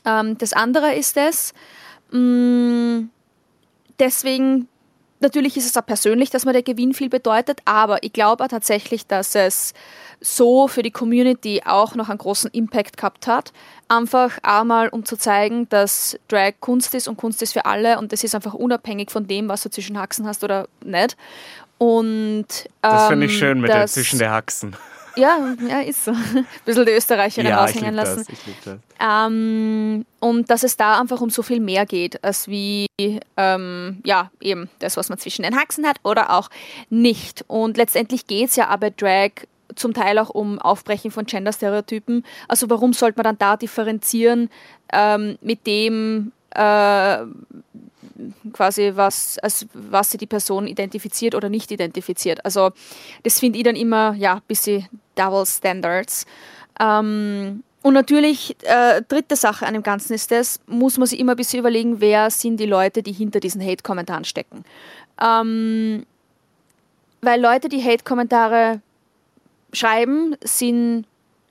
[0.05, 1.55] Ähm, das andere ist das,
[2.11, 3.11] mh, mm,
[4.01, 4.67] deswegen
[5.21, 9.07] Natürlich ist es auch persönlich, dass mir der Gewinn viel bedeutet, aber ich glaube tatsächlich,
[9.07, 9.75] dass es
[10.21, 13.53] so für die Community auch noch einen großen Impact gehabt hat.
[13.89, 18.13] Einfach einmal, um zu zeigen, dass Drag Kunst ist und Kunst ist für alle und
[18.13, 21.17] das ist einfach unabhängig von dem, was du zwischen Haxen hast oder nicht.
[21.77, 24.75] Und, ähm, das finde ich schön mit der zwischen der Haxen.
[25.17, 26.11] Ja, ja, ist so.
[26.35, 28.25] Ein bisschen die Österreicherin ja, raushängen lassen.
[28.29, 28.79] Das, das.
[29.01, 32.87] Ähm, und dass es da einfach um so viel mehr geht, als wie
[33.37, 36.51] ähm, ja, eben das, was man zwischen den Haxen hat oder auch
[36.89, 37.45] nicht.
[37.49, 39.31] Und letztendlich geht es ja aber Drag
[39.75, 42.25] zum Teil auch um Aufbrechen von Gender-Stereotypen.
[42.49, 44.51] Also warum sollte man dann da differenzieren
[44.93, 47.27] ähm, mit dem, äh,
[48.53, 52.45] quasi was, als was sie die Person identifiziert oder nicht identifiziert.
[52.45, 52.71] Also
[53.23, 56.27] das finde ich dann immer, ja, ein bisschen Double Standards.
[56.79, 61.33] Ähm, und natürlich, äh, dritte Sache an dem Ganzen ist das, muss man sich immer
[61.33, 64.65] ein bisschen überlegen, wer sind die Leute, die hinter diesen Hate-Kommentaren stecken.
[65.21, 66.05] Ähm,
[67.23, 68.81] weil Leute, die Hate-Kommentare
[69.73, 71.07] schreiben, sind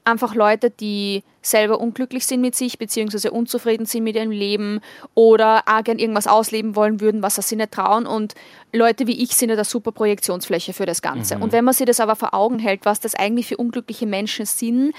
[0.10, 4.82] einfach Leute, die selber unglücklich sind mit sich, beziehungsweise unzufrieden sind mit ihrem Leben
[5.13, 8.06] oder auch gern irgendwas ausleben wollen würden, was sie nicht trauen.
[8.06, 8.36] Und
[8.74, 11.38] Leute wie ich sind ja eine super Projektionsfläche für das Ganze.
[11.38, 11.43] Mhm.
[11.43, 14.45] Und wenn man sich das aber vor Augen hält, was das eigentlich für unglückliche Menschen
[14.45, 14.93] sind,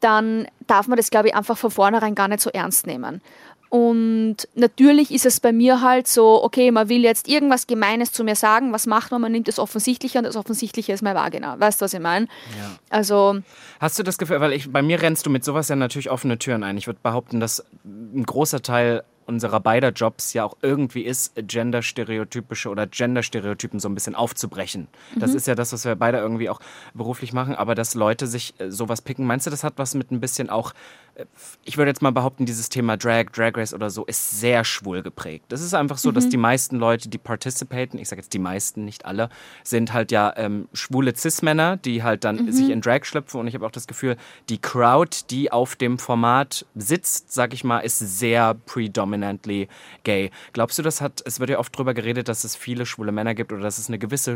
[0.00, 3.22] dann darf man das, glaube ich, einfach von vornherein gar nicht so ernst nehmen.
[3.68, 8.24] Und natürlich ist es bei mir halt so, okay, man will jetzt irgendwas Gemeines zu
[8.24, 9.20] mir sagen, was macht man?
[9.20, 11.58] Man nimmt das Offensichtliche und das Offensichtliche ist meine Vagina.
[11.58, 12.26] Weißt du, was ich meine?
[12.58, 12.76] Ja.
[12.90, 13.40] Also.
[13.80, 16.38] Hast du das Gefühl, weil ich, bei mir rennst du mit sowas ja natürlich offene
[16.38, 16.76] Türen ein.
[16.76, 22.68] Ich würde behaupten, dass ein großer Teil unserer beider Jobs ja auch irgendwie ist, genderstereotypische
[22.68, 24.88] oder Genderstereotypen so ein bisschen aufzubrechen.
[25.14, 25.20] Mhm.
[25.20, 26.60] Das ist ja das, was wir beide irgendwie auch
[26.94, 30.10] beruflich machen, aber dass Leute sich äh, sowas picken, meinst du, das hat was mit
[30.10, 30.72] ein bisschen auch,
[31.64, 35.02] ich würde jetzt mal behaupten, dieses Thema Drag, Drag Race oder so ist sehr schwul
[35.02, 35.46] geprägt.
[35.48, 36.14] Das ist einfach so, mhm.
[36.14, 39.28] dass die meisten Leute, die participaten, ich sage jetzt die meisten, nicht alle,
[39.62, 42.52] sind halt ja ähm, schwule Cis-Männer, die halt dann mhm.
[42.52, 44.16] sich in Drag schlüpfen und ich habe auch das Gefühl,
[44.48, 49.68] die Crowd, die auf dem Format sitzt, sag ich mal, ist sehr predominant predominantly
[50.04, 50.30] gay.
[50.52, 53.34] Glaubst du, das hat, es wird ja oft darüber geredet, dass es viele schwule Männer
[53.34, 54.34] gibt oder dass es eine gewisse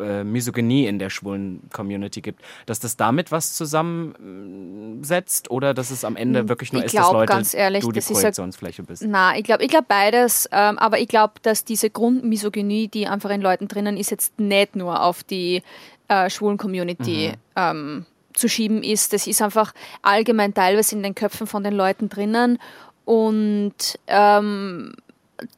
[0.00, 6.04] äh, Misogynie in der schwulen Community gibt, dass das damit was zusammensetzt oder dass es
[6.04, 9.04] am Ende wirklich nur ich ist, glaub, dass Leute ganz ehrlich, du die Projektionsfläche bist.
[9.06, 13.30] Na, ich glaube ich glaub beides, ähm, aber ich glaube, dass diese Grundmisogynie, die einfach
[13.30, 15.62] in Leuten drinnen ist, jetzt nicht nur auf die
[16.08, 19.12] äh, schwulen Community ähm, zu schieben ist.
[19.12, 22.58] Das ist einfach allgemein teilweise in den Köpfen von den Leuten drinnen
[23.04, 24.94] und ähm,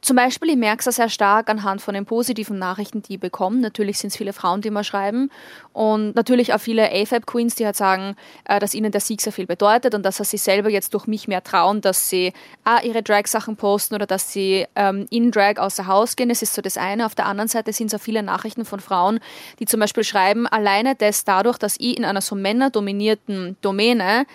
[0.01, 3.57] zum Beispiel, ich merke es sehr stark anhand von den positiven Nachrichten, die ich bekomme.
[3.57, 5.31] Natürlich sind es viele Frauen, die mir schreiben.
[5.73, 8.15] Und natürlich auch viele AFAB-Queens, die halt sagen,
[8.45, 11.07] äh, dass ihnen der Sieg sehr viel bedeutet und dass sie sich selber jetzt durch
[11.07, 15.57] mich mehr trauen, dass sie ah, ihre Drag-Sachen posten oder dass sie ähm, in Drag
[15.57, 16.29] außer Haus gehen.
[16.29, 17.05] Das ist so das eine.
[17.05, 19.19] Auf der anderen Seite sind es auch viele Nachrichten von Frauen,
[19.59, 24.25] die zum Beispiel schreiben, alleine das dadurch, dass ich in einer so männerdominierten Domäne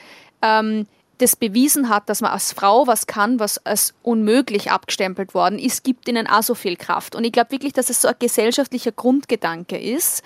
[0.43, 0.87] ähm,
[1.19, 5.85] das bewiesen hat, dass man als Frau was kann, was als unmöglich abgestempelt worden ist,
[5.85, 7.15] gibt ihnen auch so viel Kraft.
[7.15, 10.23] Und ich glaube wirklich, dass es so ein gesellschaftlicher Grundgedanke ist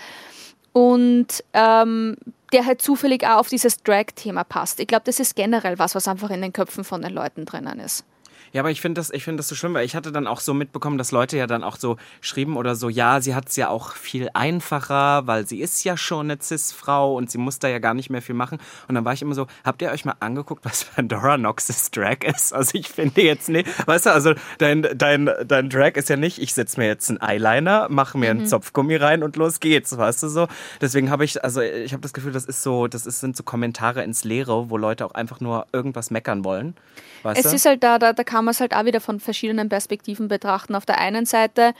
[0.73, 2.17] und ähm,
[2.53, 4.81] der halt zufällig auch auf dieses Drag-Thema passt.
[4.81, 7.79] Ich glaube, das ist generell was, was einfach in den Köpfen von den Leuten drinnen
[7.79, 8.05] ist.
[8.53, 10.41] Ja, aber ich finde das, ich finde das so schlimm, weil ich hatte dann auch
[10.41, 13.57] so mitbekommen, dass Leute ja dann auch so schrieben oder so, ja, sie hat es
[13.57, 17.69] ja auch viel einfacher, weil sie ist ja schon eine Cis-Frau und sie muss da
[17.69, 18.59] ja gar nicht mehr viel machen.
[18.89, 22.19] Und dann war ich immer so, habt ihr euch mal angeguckt, was Pandora Nox's Drag
[22.25, 22.53] ist?
[22.53, 26.39] Also ich finde jetzt nicht, weißt du, also dein, dein, dein Drag ist ja nicht,
[26.39, 30.25] ich setze mir jetzt einen Eyeliner, mache mir einen Zopfgummi rein und los geht's, weißt
[30.25, 30.49] du so.
[30.81, 33.43] Deswegen habe ich, also ich habe das Gefühl, das ist so, das ist, sind so
[33.45, 36.75] Kommentare ins Leere, wo Leute auch einfach nur irgendwas meckern wollen.
[37.23, 37.57] Weißt Es du?
[37.57, 40.75] ist halt da, da, da kann man es halt auch wieder von verschiedenen Perspektiven betrachten.
[40.75, 41.75] Auf der einen Seite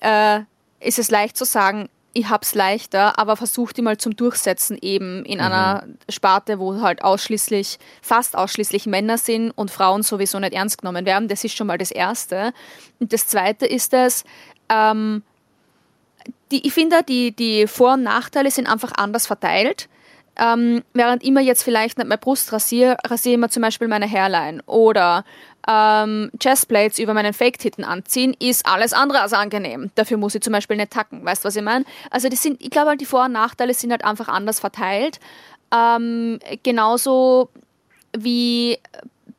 [0.00, 0.40] äh,
[0.80, 5.24] ist es leicht zu sagen, ich hab's leichter, aber versucht die mal zum Durchsetzen eben
[5.24, 10.78] in einer Sparte, wo halt ausschließlich, fast ausschließlich Männer sind und Frauen sowieso nicht ernst
[10.80, 11.26] genommen werden.
[11.26, 12.52] Das ist schon mal das Erste.
[13.00, 14.24] Und das Zweite ist es,
[14.68, 15.22] ähm,
[16.52, 19.88] die, ich finde, die, die Vor- und Nachteile sind einfach anders verteilt.
[20.36, 24.10] Ähm, während immer jetzt vielleicht nicht meine Brust rasiere, rasiere ich mir zum Beispiel meine
[24.10, 25.24] Hairline oder
[25.68, 29.90] ähm, Chestplates über meinen Fake-Titten anziehen, ist alles andere als angenehm.
[29.94, 31.24] Dafür muss ich zum Beispiel nicht tacken.
[31.24, 31.84] Weißt du, was ich meine?
[32.10, 35.20] Also das sind, ich glaube halt, die Vor- und Nachteile sind halt einfach anders verteilt.
[35.74, 37.48] Ähm, genauso
[38.16, 38.78] wie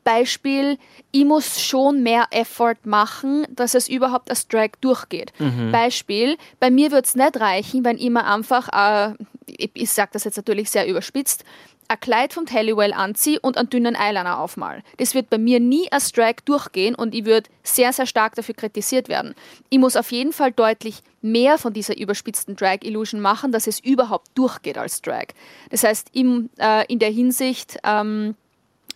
[0.04, 0.78] Beispiel,
[1.10, 5.32] ich muss schon mehr Effort machen, dass es überhaupt als Drag durchgeht.
[5.72, 9.14] Beispiel, bei mir wird es nicht reichen, wenn ich mir einfach, äh,
[9.46, 11.44] ich, ich sage das jetzt natürlich sehr überspitzt,
[11.88, 14.82] ein Kleid vom Halliwell anziehe und einen dünnen Eyeliner aufmal.
[14.98, 18.54] Das wird bei mir nie als Drag durchgehen und ich würde sehr, sehr stark dafür
[18.54, 19.34] kritisiert werden.
[19.70, 24.28] Ich muss auf jeden Fall deutlich mehr von dieser überspitzten Drag-Illusion machen, dass es überhaupt
[24.34, 25.26] durchgeht als Drag.
[25.70, 28.36] Das heißt, im, äh, in der Hinsicht, ähm,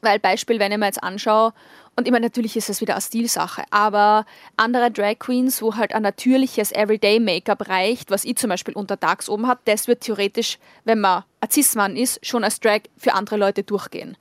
[0.00, 1.52] weil Beispiel, wenn ich mir jetzt anschaue,
[1.96, 4.24] und immer natürlich ist es wieder eine Stilsache, aber
[4.56, 9.46] andere Drag Queens, wo halt ein natürliches Everyday-Make-up reicht, was ich zum Beispiel untertags oben
[9.46, 13.64] habe, das wird theoretisch, wenn man ein Cis-Mann ist, schon als Drag für andere Leute
[13.64, 14.16] durchgehen.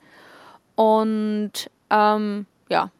[0.74, 2.90] Und ähm, ja,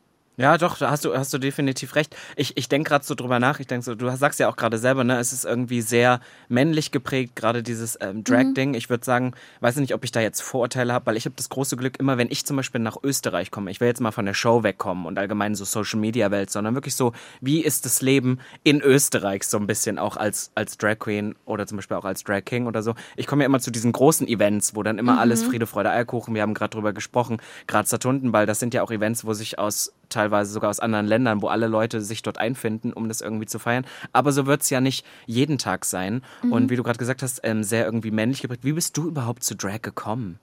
[0.41, 2.17] Ja, doch, da hast du, hast du definitiv recht.
[2.35, 3.61] Ich, ich denke gerade so drüber nach.
[3.61, 6.93] Ich denke so, du sagst ja auch gerade selber, ne, es ist irgendwie sehr männlich
[6.93, 8.73] geprägt, gerade dieses ähm, Drag-Ding.
[8.73, 11.51] Ich würde sagen, weiß nicht, ob ich da jetzt Vorurteile habe, weil ich habe das
[11.51, 14.25] große Glück, immer wenn ich zum Beispiel nach Österreich komme, ich will jetzt mal von
[14.25, 18.81] der Show wegkommen und allgemein so Social-Media-Welt, sondern wirklich so, wie ist das Leben in
[18.81, 22.47] Österreich so ein bisschen auch als, als Drag Queen oder zum Beispiel auch als Drag
[22.47, 22.95] King oder so.
[23.17, 26.35] Ich komme ja immer zu diesen großen Events, wo dann immer alles Friede, Freude, Eierkuchen,
[26.35, 29.93] wir haben gerade drüber gesprochen, gerade Satundenball, das sind ja auch Events, wo sich aus
[30.11, 33.59] teilweise sogar aus anderen Ländern, wo alle Leute sich dort einfinden, um das irgendwie zu
[33.59, 33.87] feiern.
[34.13, 36.23] Aber so wird es ja nicht jeden Tag sein.
[36.43, 38.65] Und wie du gerade gesagt hast, ähm, sehr irgendwie männlich geprägt.
[38.65, 40.39] Wie bist du überhaupt zu Drag gekommen?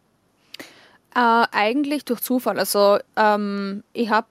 [1.16, 2.60] Äh, eigentlich durch Zufall.
[2.60, 4.28] Also ähm, ich habe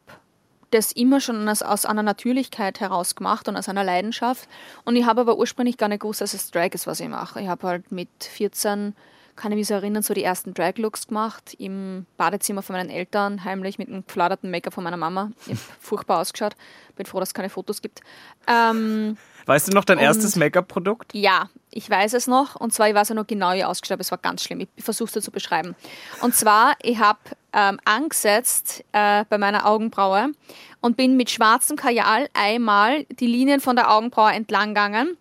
[0.70, 4.48] das immer schon aus, aus einer Natürlichkeit heraus gemacht und aus einer Leidenschaft.
[4.84, 7.40] Und ich habe aber ursprünglich gar nicht gewusst, dass es Drag ist, was ich mache.
[7.40, 8.94] Ich habe halt mit 14,
[9.36, 13.44] kann ich mich so erinnern, so die ersten Drag-Looks gemacht im Badezimmer von meinen Eltern,
[13.44, 15.30] heimlich mit einem gefladerten Make-up von meiner Mama.
[15.46, 16.56] Ich furchtbar ausgeschaut.
[16.96, 18.00] Bin froh, dass es keine Fotos gibt.
[18.46, 21.14] Ähm, Weißt du noch dein erstes Make-up-Produkt?
[21.14, 22.56] ja, ich weiß es noch.
[22.56, 24.00] Und zwar, ich weiß ja noch genau, wie ich ausgeschaut habe.
[24.02, 24.66] Es war ganz schlimm.
[24.76, 25.76] Ich versuche es dir zu beschreiben.
[26.22, 27.18] Und zwar, ich habe
[27.52, 30.32] ähm, angesetzt äh, bei meiner Augenbraue
[30.80, 35.18] und bin mit schwarzem Kajal einmal die Linien von der Augenbraue entlang gegangen.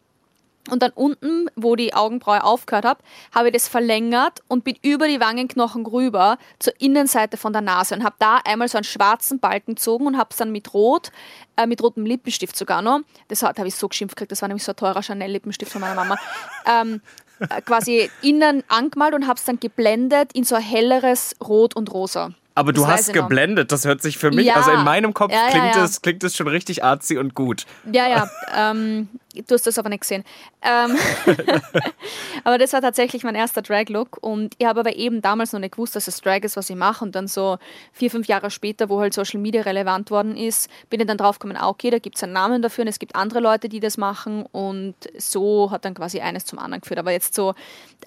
[0.72, 2.98] Und dann unten, wo die Augenbraue aufgehört hat,
[3.34, 7.94] habe ich das verlängert und bin über die Wangenknochen rüber zur Innenseite von der Nase
[7.94, 11.12] und habe da einmal so einen schwarzen Balken gezogen und habe es dann mit Rot,
[11.56, 14.48] äh, mit rotem Lippenstift sogar noch, das hat- habe ich so geschimpft gekriegt, das war
[14.48, 16.16] nämlich so ein teurer Chanel-Lippenstift von meiner Mama,
[16.66, 17.02] ähm,
[17.40, 21.94] äh, quasi innen angemalt und habe es dann geblendet in so ein helleres Rot und
[21.94, 22.32] Rosa.
[22.58, 24.56] Aber du Das hast geblendet, das hört sich für mich, Ja.
[24.56, 25.76] also in meinem Kopf Ja, ja, klingt.
[25.76, 27.66] Es, klingt es schon richtig artsy und gut.
[27.92, 28.30] Ja, ja.
[28.72, 29.10] ähm,
[29.48, 30.24] Du hast das aber nicht gesehen.
[30.62, 30.98] Ähm
[32.44, 35.74] aber das war tatsächlich mein erster Drag-Look und ich habe aber eben damals noch nicht
[35.74, 37.04] gewusst, dass es Drag ist, was ich mache.
[37.04, 37.58] Und dann so
[37.92, 41.40] vier, fünf Jahre später, wo halt Social Media relevant worden ist, bin ich dann drauf
[41.40, 43.80] gekommen, ah, okay, da gibt es einen Namen dafür und es gibt andere Leute, die
[43.80, 44.46] das machen.
[44.52, 47.00] Und so hat dann quasi eines zum anderen geführt.
[47.00, 47.54] Aber jetzt so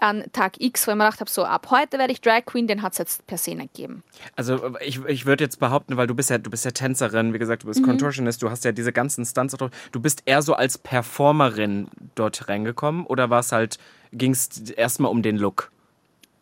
[0.01, 2.67] an Tag X, wo ich mir gedacht habe, so ab heute werde ich Drag Queen,
[2.67, 4.03] den hat es jetzt per se nicht gegeben.
[4.37, 7.39] Also ich, ich würde jetzt behaupten, weil du bist ja, du bist ja Tänzerin, wie
[7.39, 7.87] gesagt, du bist mhm.
[7.87, 9.57] Contortionist, du hast ja diese ganzen Stunts,
[9.93, 10.79] du bist eher so als
[11.19, 13.79] Performerin dort reingekommen oder war es halt,
[14.13, 15.73] ging es erstmal um den Look?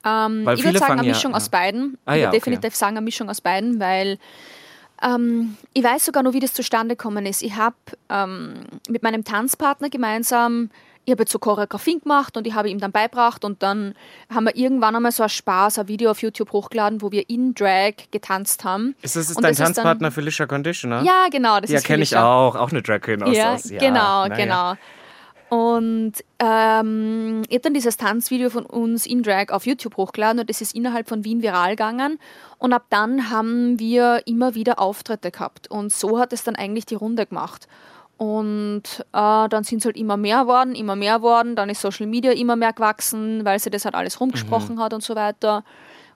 [0.05, 1.97] Ähm, ich würde sagen, eine Mischung ja, aus beiden.
[2.05, 2.77] Ah, ich würde definitiv okay.
[2.77, 4.19] sagen, eine Mischung aus beiden, weil
[5.03, 7.43] ähm, ich weiß sogar noch, wie das zustande gekommen ist.
[7.43, 7.77] Ich habe
[8.11, 10.69] ähm, mit meinem Tanzpartner gemeinsam
[11.07, 13.95] ich habe jetzt so Choreografien gemacht und ich habe ihm dann beibracht und dann
[14.29, 17.55] haben wir irgendwann einmal so ein Spaß, ein Video auf YouTube hochgeladen, wo wir in
[17.55, 18.97] Drag getanzt haben.
[19.03, 21.03] Ist das ist dein das Tanzpartner Felicia Conditioner?
[21.03, 21.61] Ja, genau.
[21.61, 22.57] Das ja, kenne ich auch.
[22.57, 23.37] Auch eine Drag Queen aus.
[23.37, 24.75] Ja, aus, ja genau, genau.
[25.49, 30.51] Und ähm, ich habe dann dieses Tanzvideo von uns in Drag auf YouTube hochgeladen und
[30.51, 32.19] das ist innerhalb von Wien viral gegangen.
[32.59, 35.71] Und ab dann haben wir immer wieder Auftritte gehabt.
[35.71, 37.69] Und so hat es dann eigentlich die Runde gemacht.
[38.19, 41.55] Und äh, dann sind es halt immer mehr worden, immer mehr worden.
[41.55, 44.81] Dann ist Social Media immer mehr gewachsen, weil sie das halt alles rumgesprochen mhm.
[44.81, 45.65] hat und so weiter.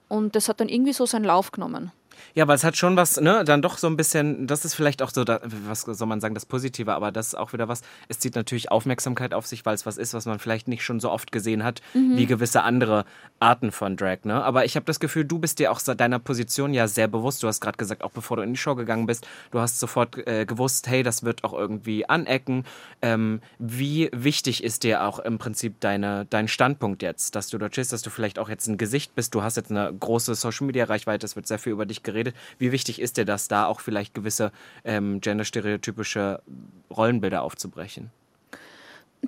[0.09, 1.93] Und das hat dann irgendwie so seinen Lauf genommen.
[2.35, 5.03] Ja, weil es hat schon was, ne, dann doch so ein bisschen, das ist vielleicht
[5.03, 7.83] auch so, da, was soll man sagen, das Positive, aber das ist auch wieder was,
[8.09, 11.01] es zieht natürlich Aufmerksamkeit auf sich, weil es was ist, was man vielleicht nicht schon
[11.01, 12.17] so oft gesehen hat, mhm.
[12.17, 13.05] wie gewisse andere
[13.39, 14.43] Arten von Drag, ne?
[14.43, 17.43] Aber ich habe das Gefühl, du bist dir auch deiner Position ja sehr bewusst.
[17.43, 20.17] Du hast gerade gesagt, auch bevor du in die Show gegangen bist, du hast sofort
[20.27, 22.65] äh, gewusst, hey, das wird auch irgendwie anecken.
[23.03, 27.73] Ähm, wie wichtig ist dir auch im Prinzip deine, dein Standpunkt jetzt, dass du dort
[27.73, 31.25] stehst, dass du vielleicht auch jetzt ein Gesicht bist, du hast jetzt eine große Social-Media-Reichweite,
[31.25, 32.37] es wird sehr viel über dich geredet geredet.
[32.59, 34.53] Wie wichtig ist dir das, da auch vielleicht gewisse
[34.85, 36.43] ähm, genderstereotypische
[36.91, 38.11] Rollenbilder aufzubrechen?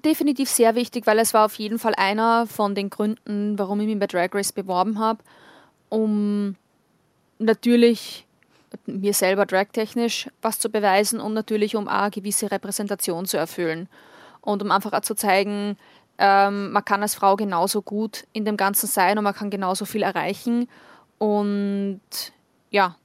[0.05, 3.87] Definitiv sehr wichtig, weil es war auf jeden Fall einer von den Gründen, warum ich
[3.87, 5.23] mich bei Drag Race beworben habe,
[5.91, 6.57] um
[7.39, 8.27] natürlich
[8.87, 13.89] mir selber dragtechnisch was zu beweisen und natürlich um auch eine gewisse Repräsentation zu erfüllen
[14.41, 15.77] und um einfach auch zu zeigen,
[16.17, 19.85] ähm, man kann als Frau genauso gut in dem Ganzen sein und man kann genauso
[19.85, 20.69] viel erreichen
[21.19, 22.01] und
[22.73, 22.97] ja,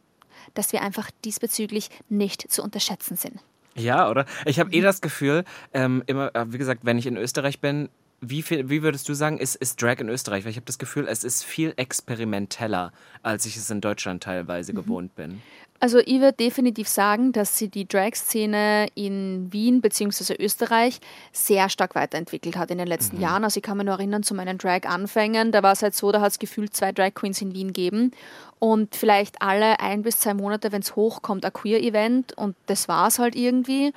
[0.56, 3.40] dass wir einfach diesbezüglich nicht zu unterschätzen sind.
[3.76, 4.26] Ja, oder?
[4.46, 7.90] Ich habe eh das Gefühl, ähm, immer, äh, wie gesagt, wenn ich in Österreich bin,
[8.20, 10.44] wie, viel, wie würdest du sagen, ist, ist Drag in Österreich?
[10.44, 14.74] Weil ich habe das Gefühl, es ist viel experimenteller, als ich es in Deutschland teilweise
[14.74, 14.78] mhm.
[14.78, 15.42] gewohnt bin.
[15.80, 20.36] Also ich würde definitiv sagen, dass sie die Drag-Szene in Wien bzw.
[20.40, 21.00] Österreich
[21.32, 23.22] sehr stark weiterentwickelt hat in den letzten mhm.
[23.22, 23.44] Jahren.
[23.44, 26.20] Also ich kann mich nur erinnern zu meinen Drag-Anfängen, da war es halt so, da
[26.20, 28.12] hat es gefühlt zwei Drag-Queens in Wien gegeben
[28.58, 33.08] und vielleicht alle ein bis zwei Monate, wenn es hochkommt, ein Queer-Event und das war
[33.08, 33.94] es halt irgendwie.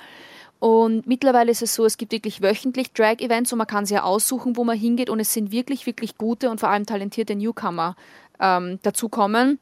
[0.61, 4.03] Und mittlerweile ist es so, es gibt wirklich wöchentlich Drag-Events und man kann sich ja
[4.03, 7.95] aussuchen, wo man hingeht und es sind wirklich, wirklich gute und vor allem talentierte Newcomer
[8.39, 9.59] ähm, dazukommen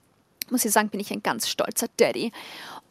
[0.51, 2.31] muss ich sagen, bin ich ein ganz stolzer Daddy.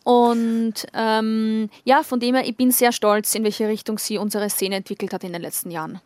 [0.04, 4.48] Und ähm, ja, von dem her, ich bin sehr stolz, in welche Richtung sie unsere
[4.48, 6.00] Szene entwickelt hat in den letzten Jahren.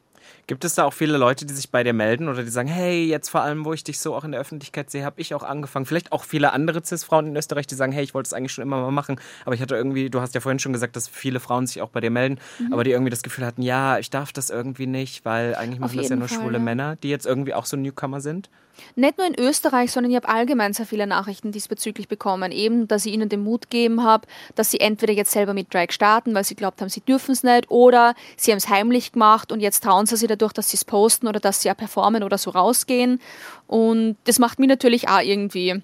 [0.53, 3.07] Gibt es da auch viele Leute, die sich bei dir melden oder die sagen, hey,
[3.07, 5.45] jetzt vor allem, wo ich dich so auch in der Öffentlichkeit sehe, habe ich auch
[5.45, 5.87] angefangen.
[5.87, 8.61] Vielleicht auch viele andere Cis-Frauen in Österreich, die sagen, hey, ich wollte es eigentlich schon
[8.61, 11.41] immer mal machen, aber ich hatte irgendwie, du hast ja vorhin schon gesagt, dass viele
[11.41, 12.71] Frauen sich auch bei dir melden, mhm.
[12.75, 15.97] aber die irgendwie das Gefühl hatten, ja, ich darf das irgendwie nicht, weil eigentlich machen
[15.97, 16.63] das ja nur Fall, schwule ja.
[16.63, 18.51] Männer, die jetzt irgendwie auch so Newcomer sind.
[18.95, 22.53] Nicht nur in Österreich, sondern ich habe allgemein sehr viele Nachrichten diesbezüglich bekommen.
[22.53, 25.91] Eben, dass ich ihnen den Mut gegeben habe, dass sie entweder jetzt selber mit Drag
[25.91, 29.53] starten, weil sie glaubt haben, sie dürfen es nicht, oder sie haben es heimlich gemacht
[29.53, 32.23] und jetzt trauen sie sich dadurch, dass sie es posten oder dass sie ja performen
[32.23, 33.21] oder so rausgehen.
[33.67, 35.83] Und das macht mich natürlich auch irgendwie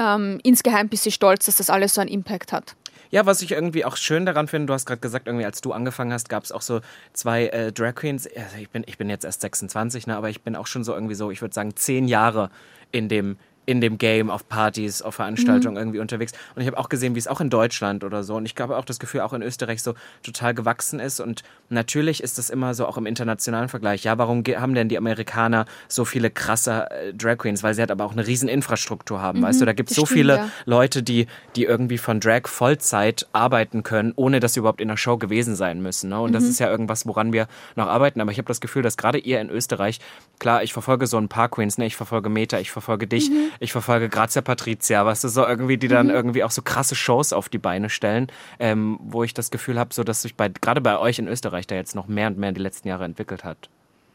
[0.00, 2.76] ähm, insgeheim ein bisschen stolz, dass das alles so einen Impact hat.
[3.10, 5.72] Ja, was ich irgendwie auch schön daran finde, du hast gerade gesagt, irgendwie als du
[5.72, 6.80] angefangen hast, gab es auch so
[7.12, 8.26] zwei äh, Drag Queens.
[8.26, 10.94] Also ich, bin, ich bin jetzt erst 26, ne, aber ich bin auch schon so
[10.94, 12.50] irgendwie so, ich würde sagen, zehn Jahre
[12.90, 15.80] in dem in dem Game, auf Partys, auf Veranstaltungen mhm.
[15.80, 16.32] irgendwie unterwegs.
[16.54, 18.76] Und ich habe auch gesehen, wie es auch in Deutschland oder so und ich glaube
[18.76, 21.20] auch das Gefühl auch in Österreich so total gewachsen ist.
[21.20, 24.04] Und natürlich ist das immer so auch im internationalen Vergleich.
[24.04, 27.62] Ja, warum haben denn die Amerikaner so viele krasse äh, Drag Queens?
[27.62, 29.40] Weil sie halt aber auch eine riesen Infrastruktur haben.
[29.40, 30.48] Mhm, weißt du, da gibt es so stimmt, viele ja.
[30.66, 34.96] Leute, die, die irgendwie von Drag Vollzeit arbeiten können, ohne dass sie überhaupt in der
[34.96, 36.10] Show gewesen sein müssen.
[36.10, 36.20] Ne?
[36.20, 36.34] Und mhm.
[36.34, 37.46] das ist ja irgendwas, woran wir
[37.76, 38.20] noch arbeiten.
[38.20, 40.00] Aber ich habe das Gefühl, dass gerade ihr in Österreich,
[40.38, 41.86] klar, ich verfolge so ein paar Queens, ne?
[41.86, 45.76] ich verfolge Meta, ich verfolge dich, mhm ich verfolge Grazia Patricia, weißt du, so irgendwie,
[45.76, 46.14] die dann mhm.
[46.14, 49.94] irgendwie auch so krasse Shows auf die Beine stellen, ähm, wo ich das Gefühl habe,
[49.94, 52.50] so dass sich bei, gerade bei euch in Österreich da jetzt noch mehr und mehr
[52.50, 53.68] in die letzten Jahre entwickelt hat.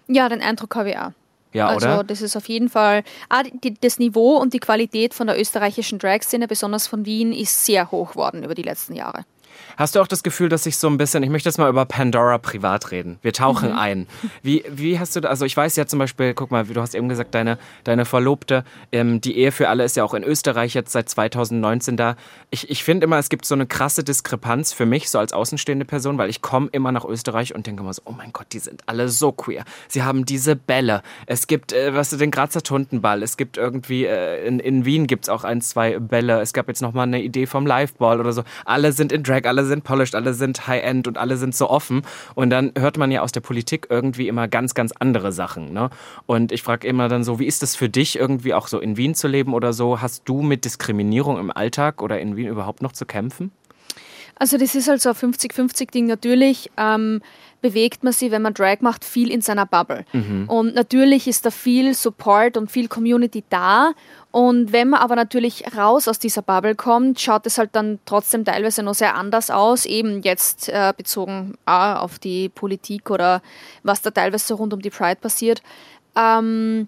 [0.07, 1.11] Ja, den Eindruck habe ich auch.
[1.51, 2.03] Ja, also, oder?
[2.03, 3.03] das ist auf jeden Fall.
[3.27, 7.65] Ah, die, das Niveau und die Qualität von der österreichischen Drag-Szene, besonders von Wien, ist
[7.65, 9.25] sehr hoch worden über die letzten Jahre.
[9.77, 11.85] Hast du auch das Gefühl, dass sich so ein bisschen, ich möchte jetzt mal über
[11.85, 13.17] Pandora privat reden.
[13.21, 13.77] Wir tauchen Mhm.
[13.77, 14.07] ein.
[14.43, 16.95] Wie, wie hast du da, also ich weiß ja zum Beispiel, guck mal, du hast
[16.95, 20.73] eben gesagt, deine, deine Verlobte, ähm, die Ehe für alle ist ja auch in Österreich
[20.73, 22.15] jetzt seit 2019 da.
[22.49, 25.85] Ich, ich finde immer, es gibt so eine krasse Diskrepanz für mich, so als außenstehende
[25.85, 28.59] Person, weil ich komme immer nach Österreich und denke immer so, oh mein Gott, die
[28.59, 29.63] sind alle so queer.
[29.87, 31.01] Sie haben diese Bälle.
[31.25, 33.21] Es gibt, äh, was den Grazer Tuntenball.
[33.23, 36.41] Es gibt irgendwie, äh, in, in Wien gibt es auch ein, zwei Bälle.
[36.41, 38.43] Es gab jetzt nochmal eine Idee vom Liveball oder so.
[38.65, 42.01] Alle sind in Drag, alle sind polished, alle sind High-End und alle sind so offen.
[42.35, 45.73] Und dann hört man ja aus der Politik irgendwie immer ganz, ganz andere Sachen.
[45.73, 45.89] Ne?
[46.25, 48.97] Und ich frage immer dann so, wie ist das für dich irgendwie auch so in
[48.97, 50.01] Wien zu leben oder so?
[50.01, 53.51] Hast du mit Diskriminierung im Alltag oder in Wien überhaupt noch zu kämpfen?
[54.35, 56.07] Also das ist halt so ein 50-50-Ding.
[56.07, 57.21] Natürlich ähm,
[57.61, 60.05] bewegt man sich, wenn man Drag macht, viel in seiner Bubble.
[60.47, 63.93] Und natürlich ist da viel Support und viel Community da.
[64.31, 68.45] Und wenn man aber natürlich raus aus dieser Bubble kommt, schaut es halt dann trotzdem
[68.45, 69.85] teilweise noch sehr anders aus.
[69.85, 73.41] Eben jetzt äh, bezogen auch auf die Politik oder
[73.83, 75.61] was da teilweise rund um die Pride passiert.
[76.15, 76.87] Ähm,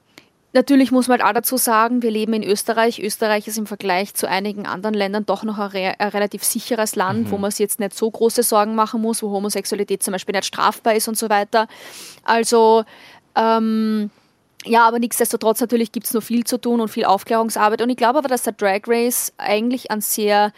[0.53, 2.99] Natürlich muss man halt auch dazu sagen, wir leben in Österreich.
[2.99, 6.95] Österreich ist im Vergleich zu einigen anderen Ländern doch noch ein, re ein relativ sicheres
[6.95, 10.35] Land, wo man sich jetzt nicht so große Sorgen machen muss, wo Homosexualität zum Beispiel
[10.35, 11.67] nicht strafbar ist und so weiter.
[12.23, 12.83] Also
[13.35, 14.09] ähm,
[14.65, 17.81] ja, aber nichtsdestotrotz natürlich gibt es noch viel zu tun und viel Aufklärungsarbeit.
[17.81, 20.51] Und ich glaube aber, dass der Drag Race eigentlich einen sehr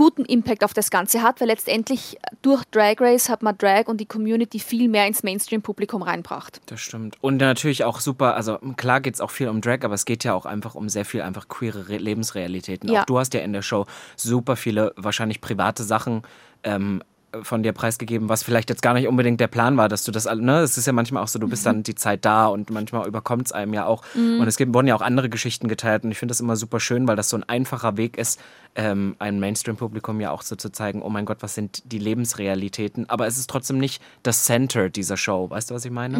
[0.00, 4.00] guten Impact auf das Ganze hat, weil letztendlich durch Drag Race hat man Drag und
[4.00, 6.58] die Community viel mehr ins Mainstream-Publikum reinbracht.
[6.64, 7.18] Das stimmt.
[7.20, 10.24] Und natürlich auch super, also klar geht es auch viel um Drag, aber es geht
[10.24, 12.90] ja auch einfach um sehr viel einfach queere Re Lebensrealitäten.
[12.90, 13.02] Ja.
[13.02, 13.84] Auch du hast ja in der Show
[14.16, 16.22] super viele wahrscheinlich private Sachen
[16.64, 17.02] ähm,
[17.42, 20.24] von dir preisgegeben, was vielleicht jetzt gar nicht unbedingt der Plan war, dass du das,
[20.24, 23.06] ne, es ist ja manchmal auch so, du bist dann die Zeit da und manchmal
[23.06, 24.04] überkommt es einem ja auch.
[24.40, 26.80] Und es gibt, wurden ja auch andere Geschichten geteilt und ich finde das immer super
[26.80, 28.40] schön, weil das so ein einfacher Weg ist,
[28.74, 33.08] ähm, einem Mainstream-Publikum ja auch so zu zeigen, oh mein Gott, was sind die Lebensrealitäten,
[33.08, 36.18] aber es ist trotzdem nicht das Center dieser Show, weißt du, was ich meine?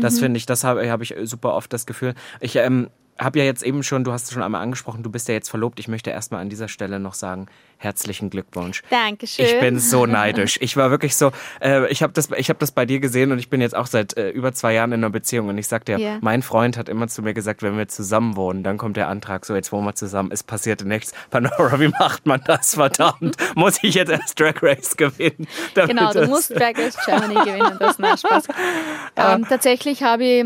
[0.00, 2.14] Das finde ich, das habe hab ich super oft das Gefühl.
[2.40, 5.28] Ich ähm, habe ja jetzt eben schon, du hast es schon einmal angesprochen, du bist
[5.28, 5.78] ja jetzt verlobt.
[5.78, 7.46] Ich möchte erstmal an dieser Stelle noch sagen,
[7.78, 8.82] herzlichen Glückwunsch.
[8.90, 9.44] Dankeschön.
[9.46, 10.58] Ich bin so neidisch.
[10.64, 13.38] Ich war wirklich so, äh, ich habe das, ich hab das bei dir gesehen und
[13.38, 15.84] ich bin jetzt auch seit äh, über zwei Jahren in einer Beziehung und ich sag
[15.84, 16.18] dir, Ja.
[16.22, 19.44] mein Freund hat immer zu mir gesagt, wenn wir zusammen wohnen, dann kommt der Antrag,
[19.44, 21.12] so jetzt wohnen wir zusammen, es passierte nichts.
[21.30, 22.74] Panora, wie macht man das?
[22.74, 25.46] Verdammt, muss ich jetzt erst Drag Race gewinnen?
[25.74, 28.48] Genau, du musst Drag Race Germany gewinnen, das nein, Spaß.
[29.16, 30.44] Ähm, tatsächlich habe ich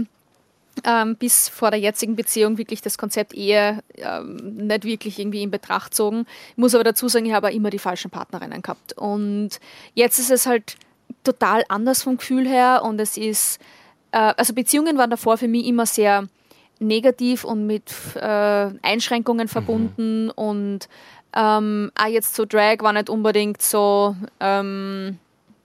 [0.85, 5.51] ähm, bis vor der jetzigen Beziehung wirklich das Konzept Ehe ähm, nicht wirklich irgendwie in
[5.51, 6.27] Betracht gezogen.
[6.51, 8.93] Ich muss aber dazu sagen, ich habe auch immer die falschen Partnerinnen gehabt.
[8.95, 9.51] Und
[9.95, 10.77] jetzt ist es halt
[11.25, 13.61] total anders vom Gefühl her und es ist,
[14.13, 16.29] äh, also Beziehungen waren davor für mich immer sehr
[16.81, 20.89] negativ und mit äh, Einschränkungen verbunden und
[21.35, 25.19] ähm, auch jetzt so Drag war nicht unbedingt so ähm,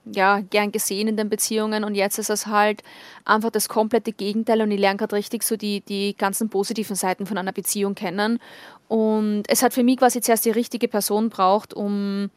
[0.05, 2.83] ja, gern gesehen in den Beziehungen und jetzt ist es halt
[3.25, 7.25] einfach das komplette Gegenteil und ich lerne gerade richtig so die, die ganzen positiven Seiten
[7.25, 8.39] von einer Beziehung kennen.
[8.87, 12.29] Und es hat für mich quasi zuerst die richtige Person braucht, um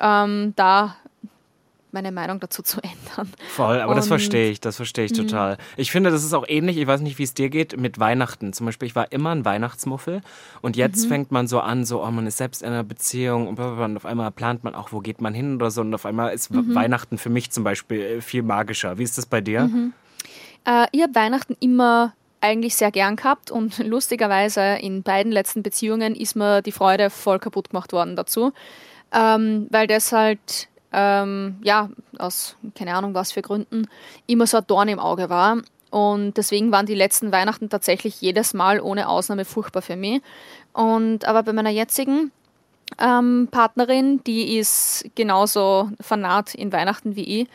[0.00, 0.96] ähm, da
[1.94, 3.32] meine Meinung dazu zu ändern.
[3.48, 4.12] Voll, aber das Und- Mhm.
[4.18, 5.56] verstehe ich, das verstehe ich total.
[5.78, 8.52] Ich finde, das ist auch ähnlich, ich weiß nicht, wie es dir geht, mit Weihnachten.
[8.52, 10.20] Zum Beispiel, ich war immer ein Weihnachtsmuffel
[10.60, 10.80] und Mhm.
[10.80, 13.96] jetzt fängt man so an, so, oh, man ist selbst in einer Beziehung und, und
[13.96, 16.50] auf einmal plant man auch, wo geht man hin oder so und auf einmal ist
[16.50, 16.74] Mhm.
[16.74, 18.98] Weihnachten für mich zum Beispiel äh, viel magischer.
[18.98, 19.62] Wie ist das bei dir?
[19.68, 19.92] Mhm.
[20.66, 26.14] Äh, ich habe Weihnachten immer eigentlich sehr gern gehabt und lustigerweise in beiden letzten Beziehungen
[26.14, 28.52] ist mir die Freude voll kaputt gemacht worden dazu,
[29.12, 33.88] ähm, weil das halt, ähm, ja, aus keine Ahnung was für Gründen,
[34.26, 35.58] immer so ein Dorn im Auge war.
[35.90, 40.22] Und deswegen waren die letzten Weihnachten tatsächlich jedes Mal ohne Ausnahme furchtbar für mich.
[40.72, 42.32] Und aber bei meiner jetzigen
[42.98, 47.48] ähm, Partnerin, die ist genauso fanat in Weihnachten wie ich.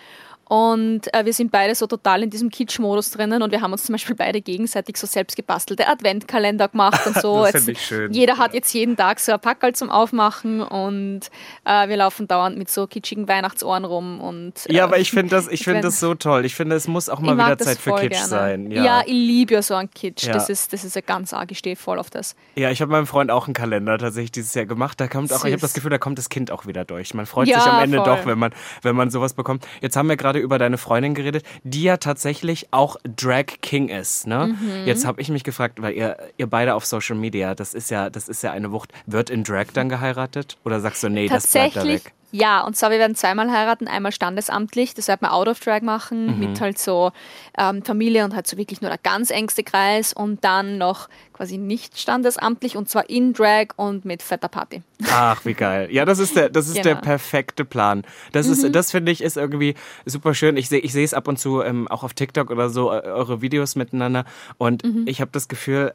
[0.50, 3.84] Und äh, wir sind beide so total in diesem Kitsch-Modus drinnen und wir haben uns
[3.84, 7.46] zum Beispiel beide gegenseitig so selbst gebastelte Adventkalender gemacht und so.
[7.46, 8.12] Das Jetzt- schön.
[8.12, 11.22] Jeder hat jetzt jeden Tag so ein Packerl zum Aufmachen und
[11.66, 14.20] äh, wir laufen dauernd mit so kitschigen Weihnachtsohren rum.
[14.20, 16.46] Und, äh, Ja, aber ich finde das, ich wenn- das so toll.
[16.46, 18.28] Ich finde, es muss auch mal wieder Zeit für Kitsch gerne.
[18.28, 18.72] sein.
[18.72, 19.02] Ja.
[19.06, 20.24] ich liebe ja so einen Kitsch.
[20.26, 20.34] Ja.
[20.34, 21.52] Das, ist, das ist ja ganz arg.
[21.52, 22.36] Ich stehe voll auf das.
[22.56, 25.00] Ja, ich habe meinem Freund auch einen Kalender tatsächlich dieses Jahr gemacht.
[25.00, 27.14] Da kommt auch, ich habe das Gefühl, da kommt das Kind auch wieder durch.
[27.14, 28.06] Man freut Ja, sich am Ende voll.
[28.08, 29.68] doch, wenn man, wenn man sowas bekommt.
[29.82, 34.28] Jetzt haben wir gerade über deine Freundin geredet, die ja tatsächlich auch Drag King ist.
[34.28, 34.56] Ne?
[34.60, 34.86] Mhm.
[34.86, 38.10] Jetzt habe ich mich gefragt, weil ihr, ihr beide auf Social Media, das ist ja,
[38.10, 38.92] das ist ja eine Wucht.
[39.06, 40.58] Wird in Drag dann geheiratet?
[40.66, 42.14] Oder sagst du, nee, das bleibt da weg?
[42.32, 45.82] Ja, und zwar, wir werden zweimal heiraten, einmal standesamtlich, das werden wir out of drag
[45.82, 46.40] machen, Mhm.
[46.40, 47.12] mit halt so
[47.58, 51.58] ähm, Familie und halt so wirklich nur der ganz engste Kreis und dann noch quasi
[51.58, 54.84] nicht standesamtlich und zwar in Drag und mit fetter Party.
[55.10, 55.88] Ach, wie geil.
[55.92, 57.02] Ja, das ist der, das ist der Genau.
[57.02, 58.04] perfekte Plan.
[58.32, 59.76] Das ist, das finde ich ist irgendwie
[60.06, 60.58] super schön.
[60.58, 63.02] Ich sehe, ich sehe es ab und zu ähm, auch auf TikTok oder so äh,
[63.06, 64.26] eure Videos miteinander
[64.58, 65.94] und ich habe das Gefühl.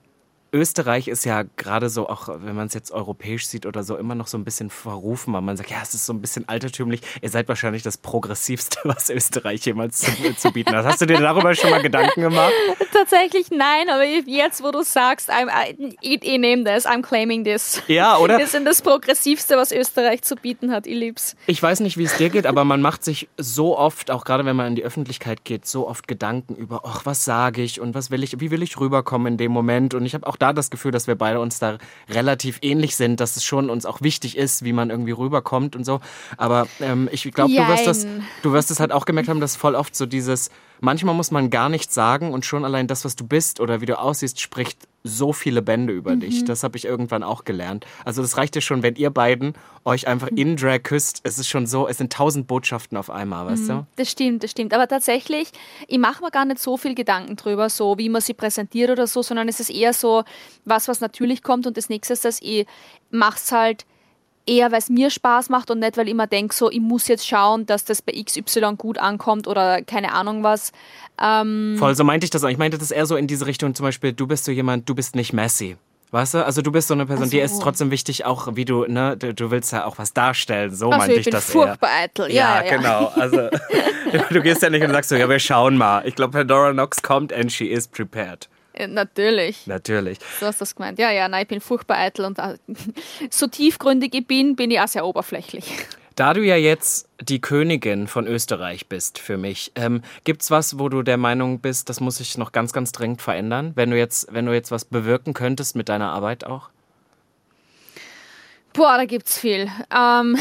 [0.55, 4.15] Österreich ist ja gerade so, auch wenn man es jetzt europäisch sieht oder so, immer
[4.15, 7.01] noch so ein bisschen verrufen, weil man sagt, ja, es ist so ein bisschen altertümlich.
[7.21, 10.85] Ihr seid wahrscheinlich das Progressivste, was Österreich jemals zu, zu bieten hat.
[10.85, 12.53] Hast du dir darüber schon mal Gedanken gemacht?
[12.93, 17.83] Tatsächlich nein, aber jetzt, wo du sagst, I'm, I, ich nehme das, I'm claiming this.
[17.89, 18.39] Ja, oder?
[18.39, 21.35] Wir sind das Progressivste, was Österreich zu bieten hat, ich lieb's.
[21.49, 24.45] Ich weiß nicht, wie es dir geht, aber man macht sich so oft, auch gerade
[24.45, 27.97] wenn man in die Öffentlichkeit geht, so oft Gedanken über, ach, was sage ich und
[27.97, 29.95] was will ich, wie will ich rüberkommen in dem Moment.
[29.95, 31.79] Und ich habe auch da das Gefühl, dass wir beide uns da
[32.09, 35.85] relativ ähnlich sind, dass es schon uns auch wichtig ist, wie man irgendwie rüberkommt und
[35.85, 36.01] so.
[36.37, 38.07] Aber ähm, ich glaube, du wirst das,
[38.43, 41.49] du wirst es halt auch gemerkt haben, dass voll oft so dieses, manchmal muss man
[41.49, 44.87] gar nichts sagen und schon allein das, was du bist oder wie du aussiehst, spricht
[45.07, 46.45] so viele Bände über dich.
[46.45, 47.85] Das habe ich irgendwann auch gelernt.
[48.07, 49.53] Also das reicht ja schon, wenn ihr beiden
[49.85, 51.21] euch einfach in Drag küsst.
[51.25, 53.87] Es ist schon so, es sind tausend Botschaften auf einmal, weißt du?
[53.97, 54.73] Das stimmt, das stimmt.
[54.73, 55.51] Aber tatsächlich,
[55.89, 59.07] ich mache mir gar nicht so viel Gedanken drüber, so wie man sie präsentiert oder
[59.07, 60.25] so, sondern es ist eher so
[60.65, 62.67] was, was natürlich kommt und das nächste ist, dass ich
[63.11, 63.85] mache es halt
[64.47, 67.09] eher, weil es mir Spaß macht und nicht, weil ich immer denke, so, ich muss
[67.09, 70.73] jetzt schauen, dass das bei XY gut ankommt oder keine Ahnung was.
[71.21, 72.49] Ähm, Voll, so meinte ich das auch.
[72.49, 74.95] Ich meinte das eher so in diese Richtung, zum Beispiel, du bist so jemand, du
[74.95, 75.77] bist nicht Messi.
[76.15, 76.45] Weißt du?
[76.45, 77.37] Also du bist so eine Person, so.
[77.37, 80.73] ist trotzdem wichtig, auch wie du, ne, du, du willst ja auch was darstellen.
[80.73, 82.05] So also meinte ich ich bin das furchtbar eher.
[82.05, 82.31] eitel.
[82.31, 83.07] Ja, Ja, ja, genau.
[83.17, 83.49] Also
[84.31, 86.07] du gehst ja nicht und sagst so, ja, wir schauen mal.
[86.07, 88.49] Ich glaube, Pandora Nox kommt and she is prepared.
[88.75, 89.67] Äh, Natürlich.
[89.67, 90.19] Natürlich.
[90.41, 90.99] So hast du das gemeint.
[90.99, 92.59] Ja, ja, nein, ich bin furchtbar eitel und äh,
[93.31, 95.65] so tiefgründig ich bin, bin ich auch sehr oberflächlich.
[96.17, 100.89] Da du ja jetzt die Königin von Österreich bist für mich, ähm, gibt's was, wo
[100.89, 104.29] du der Meinung bist, das muss sich noch ganz, ganz dringend verändern, wenn du jetzt,
[104.31, 106.71] wenn du jetzt was bewirken könntest mit deiner Arbeit auch?
[108.75, 109.69] Boah, da gibt's viel.
[109.93, 110.37] Ähm,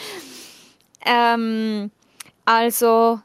[1.04, 1.90] ähm,
[2.44, 3.20] also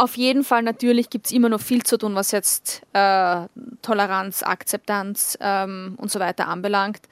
[0.00, 3.46] auf jeden Fall natürlich gibt's immer noch viel zu tun, was jetzt äh,
[3.82, 7.02] Toleranz, Akzeptanz ähm, und so weiter anbelangt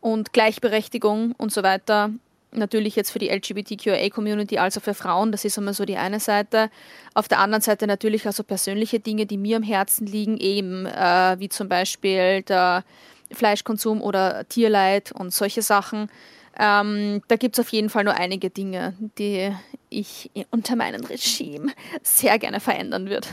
[0.00, 2.10] und Gleichberechtigung und so weiter.
[2.50, 6.68] Natürlich jetzt für die LGBTQIA-Community, also für Frauen, das ist immer so die eine Seite.
[7.14, 11.36] Auf der anderen Seite natürlich also persönliche Dinge, die mir am Herzen liegen, eben äh,
[11.38, 12.82] wie zum Beispiel der
[13.30, 16.10] Fleischkonsum oder Tierleid und solche Sachen.
[16.58, 19.52] Ähm, da gibt es auf jeden Fall nur einige Dinge, die
[19.88, 21.72] ich unter meinem Regime
[22.02, 23.28] sehr gerne verändern würde.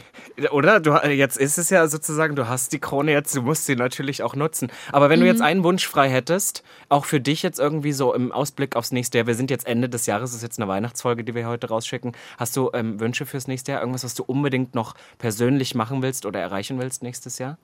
[0.50, 0.80] Oder?
[0.80, 4.22] Du, jetzt ist es ja sozusagen, du hast die Krone jetzt, du musst sie natürlich
[4.22, 4.70] auch nutzen.
[4.90, 8.32] Aber wenn du jetzt einen Wunsch frei hättest, auch für dich jetzt irgendwie so im
[8.32, 11.34] Ausblick aufs nächste Jahr, wir sind jetzt Ende des Jahres, ist jetzt eine Weihnachtsfolge, die
[11.34, 12.12] wir heute rausschicken.
[12.38, 13.80] Hast du ähm, Wünsche fürs nächste Jahr?
[13.80, 17.58] Irgendwas, was du unbedingt noch persönlich machen willst oder erreichen willst nächstes Jahr?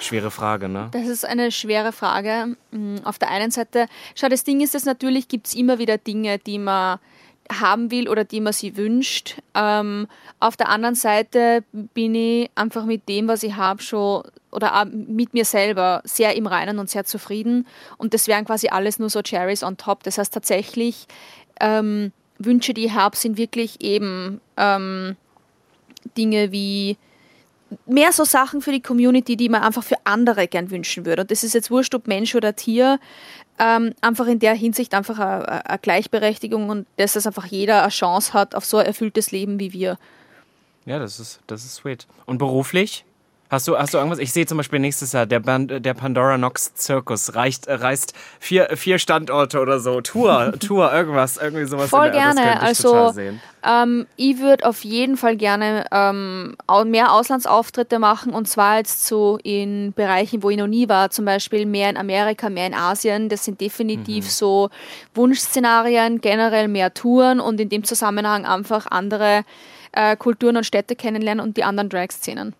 [0.00, 0.88] Schwere Frage, ne?
[0.92, 2.56] Das ist eine schwere Frage.
[2.70, 5.98] Mm, Auf der einen Seite, schau, das Ding ist es natürlich, gibt es immer wieder
[5.98, 6.98] Dinge, die man
[7.50, 9.40] haben will oder die man sich wünscht.
[9.54, 10.06] Ähm,
[10.40, 15.34] auf der anderen Seite bin ich einfach mit dem, was ich habe, schon oder mit
[15.34, 17.66] mir selber sehr im Reinen und sehr zufrieden.
[17.98, 20.02] Und das wären quasi alles nur so Cherries on top.
[20.04, 21.06] Das heißt tatsächlich,
[21.60, 25.16] ähm, Wünsche, die ich habe, sind wirklich eben ähm,
[26.16, 26.96] Dinge wie
[27.86, 31.22] mehr so Sachen für die Community, die man einfach für andere gern wünschen würde.
[31.22, 32.98] Und das ist jetzt wurscht, ob Mensch oder Tier.
[33.58, 38.32] Ähm, einfach in der Hinsicht einfach eine, Gleichberechtigung und dass es einfach jeder eine Chance
[38.32, 39.98] hat auf so ein erfülltes Leben wie wir.
[40.86, 42.06] Ja, das ist, das ist sweet.
[42.24, 43.04] Und beruflich?
[43.50, 44.18] Hast du, hast du irgendwas?
[44.18, 48.12] Ich sehe zum Beispiel nächstes Jahr, der, Band, der Pandora Nox Zirkus reicht, äh, reist
[48.40, 50.02] vier, vier Standorte oder so.
[50.02, 51.88] Tour, Tour, irgendwas, irgendwie sowas.
[51.88, 52.60] Voll gerne.
[52.60, 53.14] Also
[53.64, 59.38] ähm, ich würde auf jeden Fall gerne ähm, mehr Auslandsauftritte machen und zwar jetzt so
[59.42, 63.30] in Bereichen, wo ich noch nie war, zum Beispiel mehr in Amerika, mehr in Asien.
[63.30, 64.28] Das sind definitiv Mhm.
[64.28, 64.70] so
[65.14, 69.44] Wunschszenarien, generell mehr Touren und in dem Zusammenhang einfach andere
[69.92, 72.54] äh, Kulturen und Städte kennenlernen und die anderen Drag-Szenen.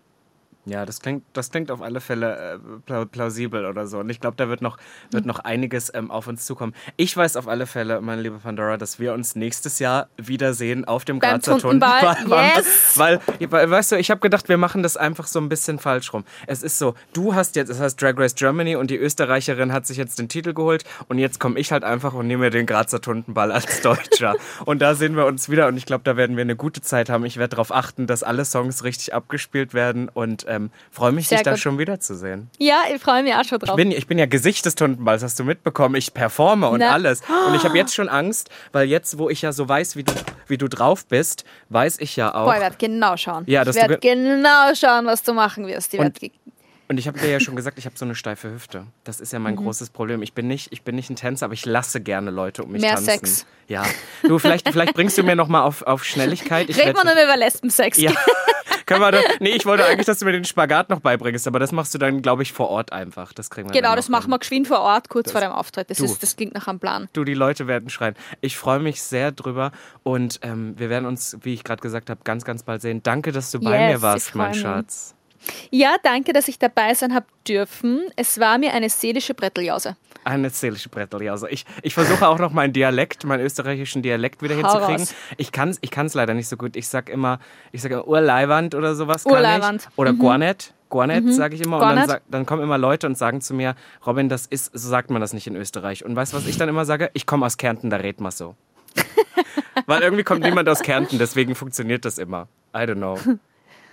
[0.69, 3.99] Ja, das klingt, das klingt auf alle Fälle äh, pla- plausibel oder so.
[3.99, 4.77] Und ich glaube, da wird noch,
[5.11, 6.73] wird noch einiges ähm, auf uns zukommen.
[6.95, 11.05] Ich weiß auf alle Fälle, meine liebe Pandora, dass wir uns nächstes Jahr wiedersehen auf
[11.05, 12.17] dem Beim Grazer Tuntenball.
[12.55, 12.93] yes!
[12.95, 16.13] Weil, weil, weißt du, ich habe gedacht, wir machen das einfach so ein bisschen falsch
[16.13, 16.23] rum.
[16.47, 19.87] Es ist so, du hast jetzt, es heißt Drag Race Germany und die Österreicherin hat
[19.87, 22.65] sich jetzt den Titel geholt und jetzt komme ich halt einfach und nehme mir den
[22.65, 24.35] Grazer Tuntenball als Deutscher.
[24.65, 27.09] und da sehen wir uns wieder und ich glaube, da werden wir eine gute Zeit
[27.09, 27.25] haben.
[27.25, 31.27] Ich werde darauf achten, dass alle Songs richtig abgespielt werden und ähm, ähm, freue mich,
[31.27, 31.59] Sehr dich da gut.
[31.59, 32.49] schon wiederzusehen.
[32.57, 33.69] Ja, ich freue mich auch schon drauf.
[33.71, 35.95] Ich bin, ich bin ja Gesicht des Tuntenballs, hast du mitbekommen.
[35.95, 36.91] Ich performe und Na.
[36.91, 37.21] alles.
[37.47, 40.13] Und ich habe jetzt schon Angst, weil jetzt, wo ich ja so weiß, wie du,
[40.47, 42.45] wie du drauf bist, weiß ich ja auch.
[42.45, 43.43] Boah, ich werde genau schauen.
[43.47, 45.93] Ja, ich werde ge- genau schauen, was du machen wirst.
[45.93, 46.19] Ich Und-
[46.91, 48.87] Und ich habe dir ja schon gesagt, ich habe so eine steife Hüfte.
[49.03, 49.43] Das ist ja Mhm.
[49.43, 50.23] mein großes Problem.
[50.23, 52.81] Ich bin, nicht, ich bin nicht ein Tänzer, aber ich lasse gerne Leute um mich
[52.81, 53.05] Mehr tanzen.
[53.11, 53.45] Sex.
[53.67, 53.83] Ja.
[54.23, 56.67] Du, vielleicht, vielleicht bringst du mir noch mal auf, auf Schnelligkeit.
[56.67, 57.97] Ich wir werd- dann über Lesbensex.
[57.99, 58.11] Ja.
[58.89, 61.59] Können wir da, nee, ich wollte eigentlich, dass du mir den Spagat noch beibringst, aber
[61.59, 63.31] das machst du dann, glaube ich, vor Ort einfach.
[63.33, 64.31] Das kriegen wir Genau, das machen hin.
[64.31, 65.89] wir geschwind vor Ort, kurz vor dem Auftritt.
[65.91, 66.05] Das, Du.
[66.05, 67.07] ist, das klingt nach einem Plan.
[67.13, 68.15] Du, die Leute werden schreien.
[68.41, 69.71] Ich freue mich sehr drüber
[70.03, 73.03] und ähm, wir werden uns, wie ich gerade gesagt habe, ganz, ganz bald sehen.
[73.03, 74.53] Danke, dass du bei Yes, mir warst, mein.
[74.55, 75.15] Schatz.
[75.71, 78.01] Ja, danke, dass ich dabei sein habe dürfen.
[78.15, 79.95] Es war mir eine seelische Bretteljause.
[80.23, 81.49] Eine seelische Bretteljause.
[81.49, 85.01] Ich, ich versuche auch noch meinen Dialekt, meinen österreichischen Dialekt wieder Hau hinzukriegen.
[85.01, 85.15] raus.
[85.37, 86.75] Ich kann es ich kann's leider nicht so gut.
[86.75, 87.39] Ich sag immer,
[87.71, 89.25] ich sage Urleiwand oder sowas.
[89.25, 89.89] Urleiwand.
[89.95, 90.73] Oder Gornet.
[90.89, 91.77] Gornet sage ich immer.
[91.77, 92.09] Und dann, Gornet.
[92.09, 93.75] sag, dann kommen immer Leute und sagen zu mir,
[94.05, 96.03] Robin, das ist, so sagt man das nicht in Österreich.
[96.03, 97.11] Und weißt du, was ich dann immer sage?
[97.13, 98.55] Ich komme aus Kärnten, da redet man so.
[99.85, 102.47] Weil irgendwie kommt niemand aus Kärnten, deswegen funktioniert das immer.
[102.75, 103.17] I don't know.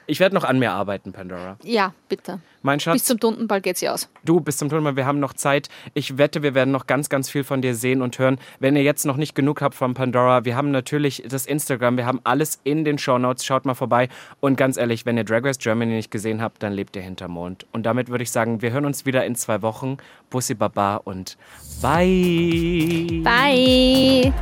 [0.07, 1.57] Ich werde noch an mir arbeiten, Pandora.
[1.62, 2.40] Ja, bitte.
[2.62, 2.94] Mein Schatz.
[2.94, 4.09] Bis zum Tuntenball geht's ja aus.
[4.24, 5.68] Du, bis zum Turnier, wir haben noch Zeit.
[5.94, 8.38] Ich wette, wir werden noch ganz, ganz viel von dir sehen und hören.
[8.59, 12.07] Wenn ihr jetzt noch nicht genug habt von Pandora, wir haben natürlich das Instagram, wir
[12.07, 13.44] haben alles in den Shownotes.
[13.44, 14.09] Schaut mal vorbei.
[14.40, 17.32] Und ganz ehrlich, wenn ihr Drag Race Germany nicht gesehen habt, dann lebt ihr hinterm
[17.32, 17.66] Mond.
[17.72, 19.96] Und damit würde ich sagen, wir hören uns wieder in zwei Wochen.
[20.30, 21.36] Bussi Baba und
[21.82, 23.22] bye.
[23.22, 24.32] Bye.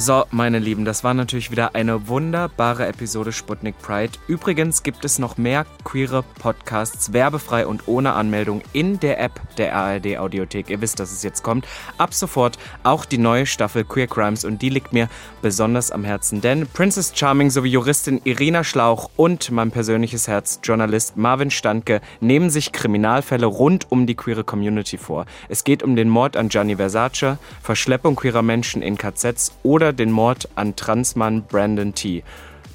[0.00, 4.12] So, meine Lieben, das war natürlich wieder eine wunderbare Episode Sputnik Pride.
[4.28, 9.74] Übrigens gibt es noch mehr queere Podcasts, werbefrei und ohne Anmeldung in der App der
[9.74, 10.70] ARD Audiothek.
[10.70, 11.66] Ihr wisst, dass es jetzt kommt.
[11.96, 15.08] Ab sofort auch die neue Staffel Queer Crimes und die liegt mir
[15.42, 21.16] besonders am Herzen, denn Princess Charming sowie Juristin Irina Schlauch und mein persönliches Herz, Journalist
[21.16, 25.26] Marvin Standke, nehmen sich Kriminalfälle rund um die queere Community vor.
[25.48, 30.10] Es geht um den Mord an Gianni Versace, Verschleppung queerer Menschen in KZs oder den
[30.10, 32.22] Mord an Transmann Brandon T.,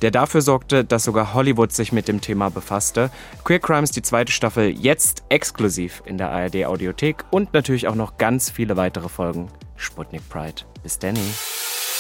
[0.02, 3.10] der dafür sorgte, dass sogar Hollywood sich mit dem Thema befasste.
[3.46, 8.18] Queer Crimes, die zweite Staffel, jetzt exklusiv in der ARD Audiothek und natürlich auch noch
[8.18, 9.48] ganz viele weitere Folgen.
[9.78, 10.64] Sputnik Pride.
[10.84, 11.24] Bis Danny.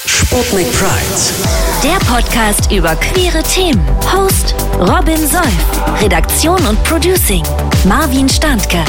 [0.05, 1.82] Sputnik Pride.
[1.82, 3.82] Der Podcast über queere Themen.
[4.11, 6.01] Host Robin Solf.
[6.01, 7.43] Redaktion und Producing
[7.86, 8.84] Marvin Standke.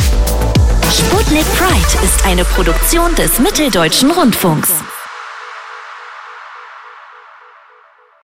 [0.91, 4.73] Sputnik Pride ist eine Produktion des Mitteldeutschen Rundfunks.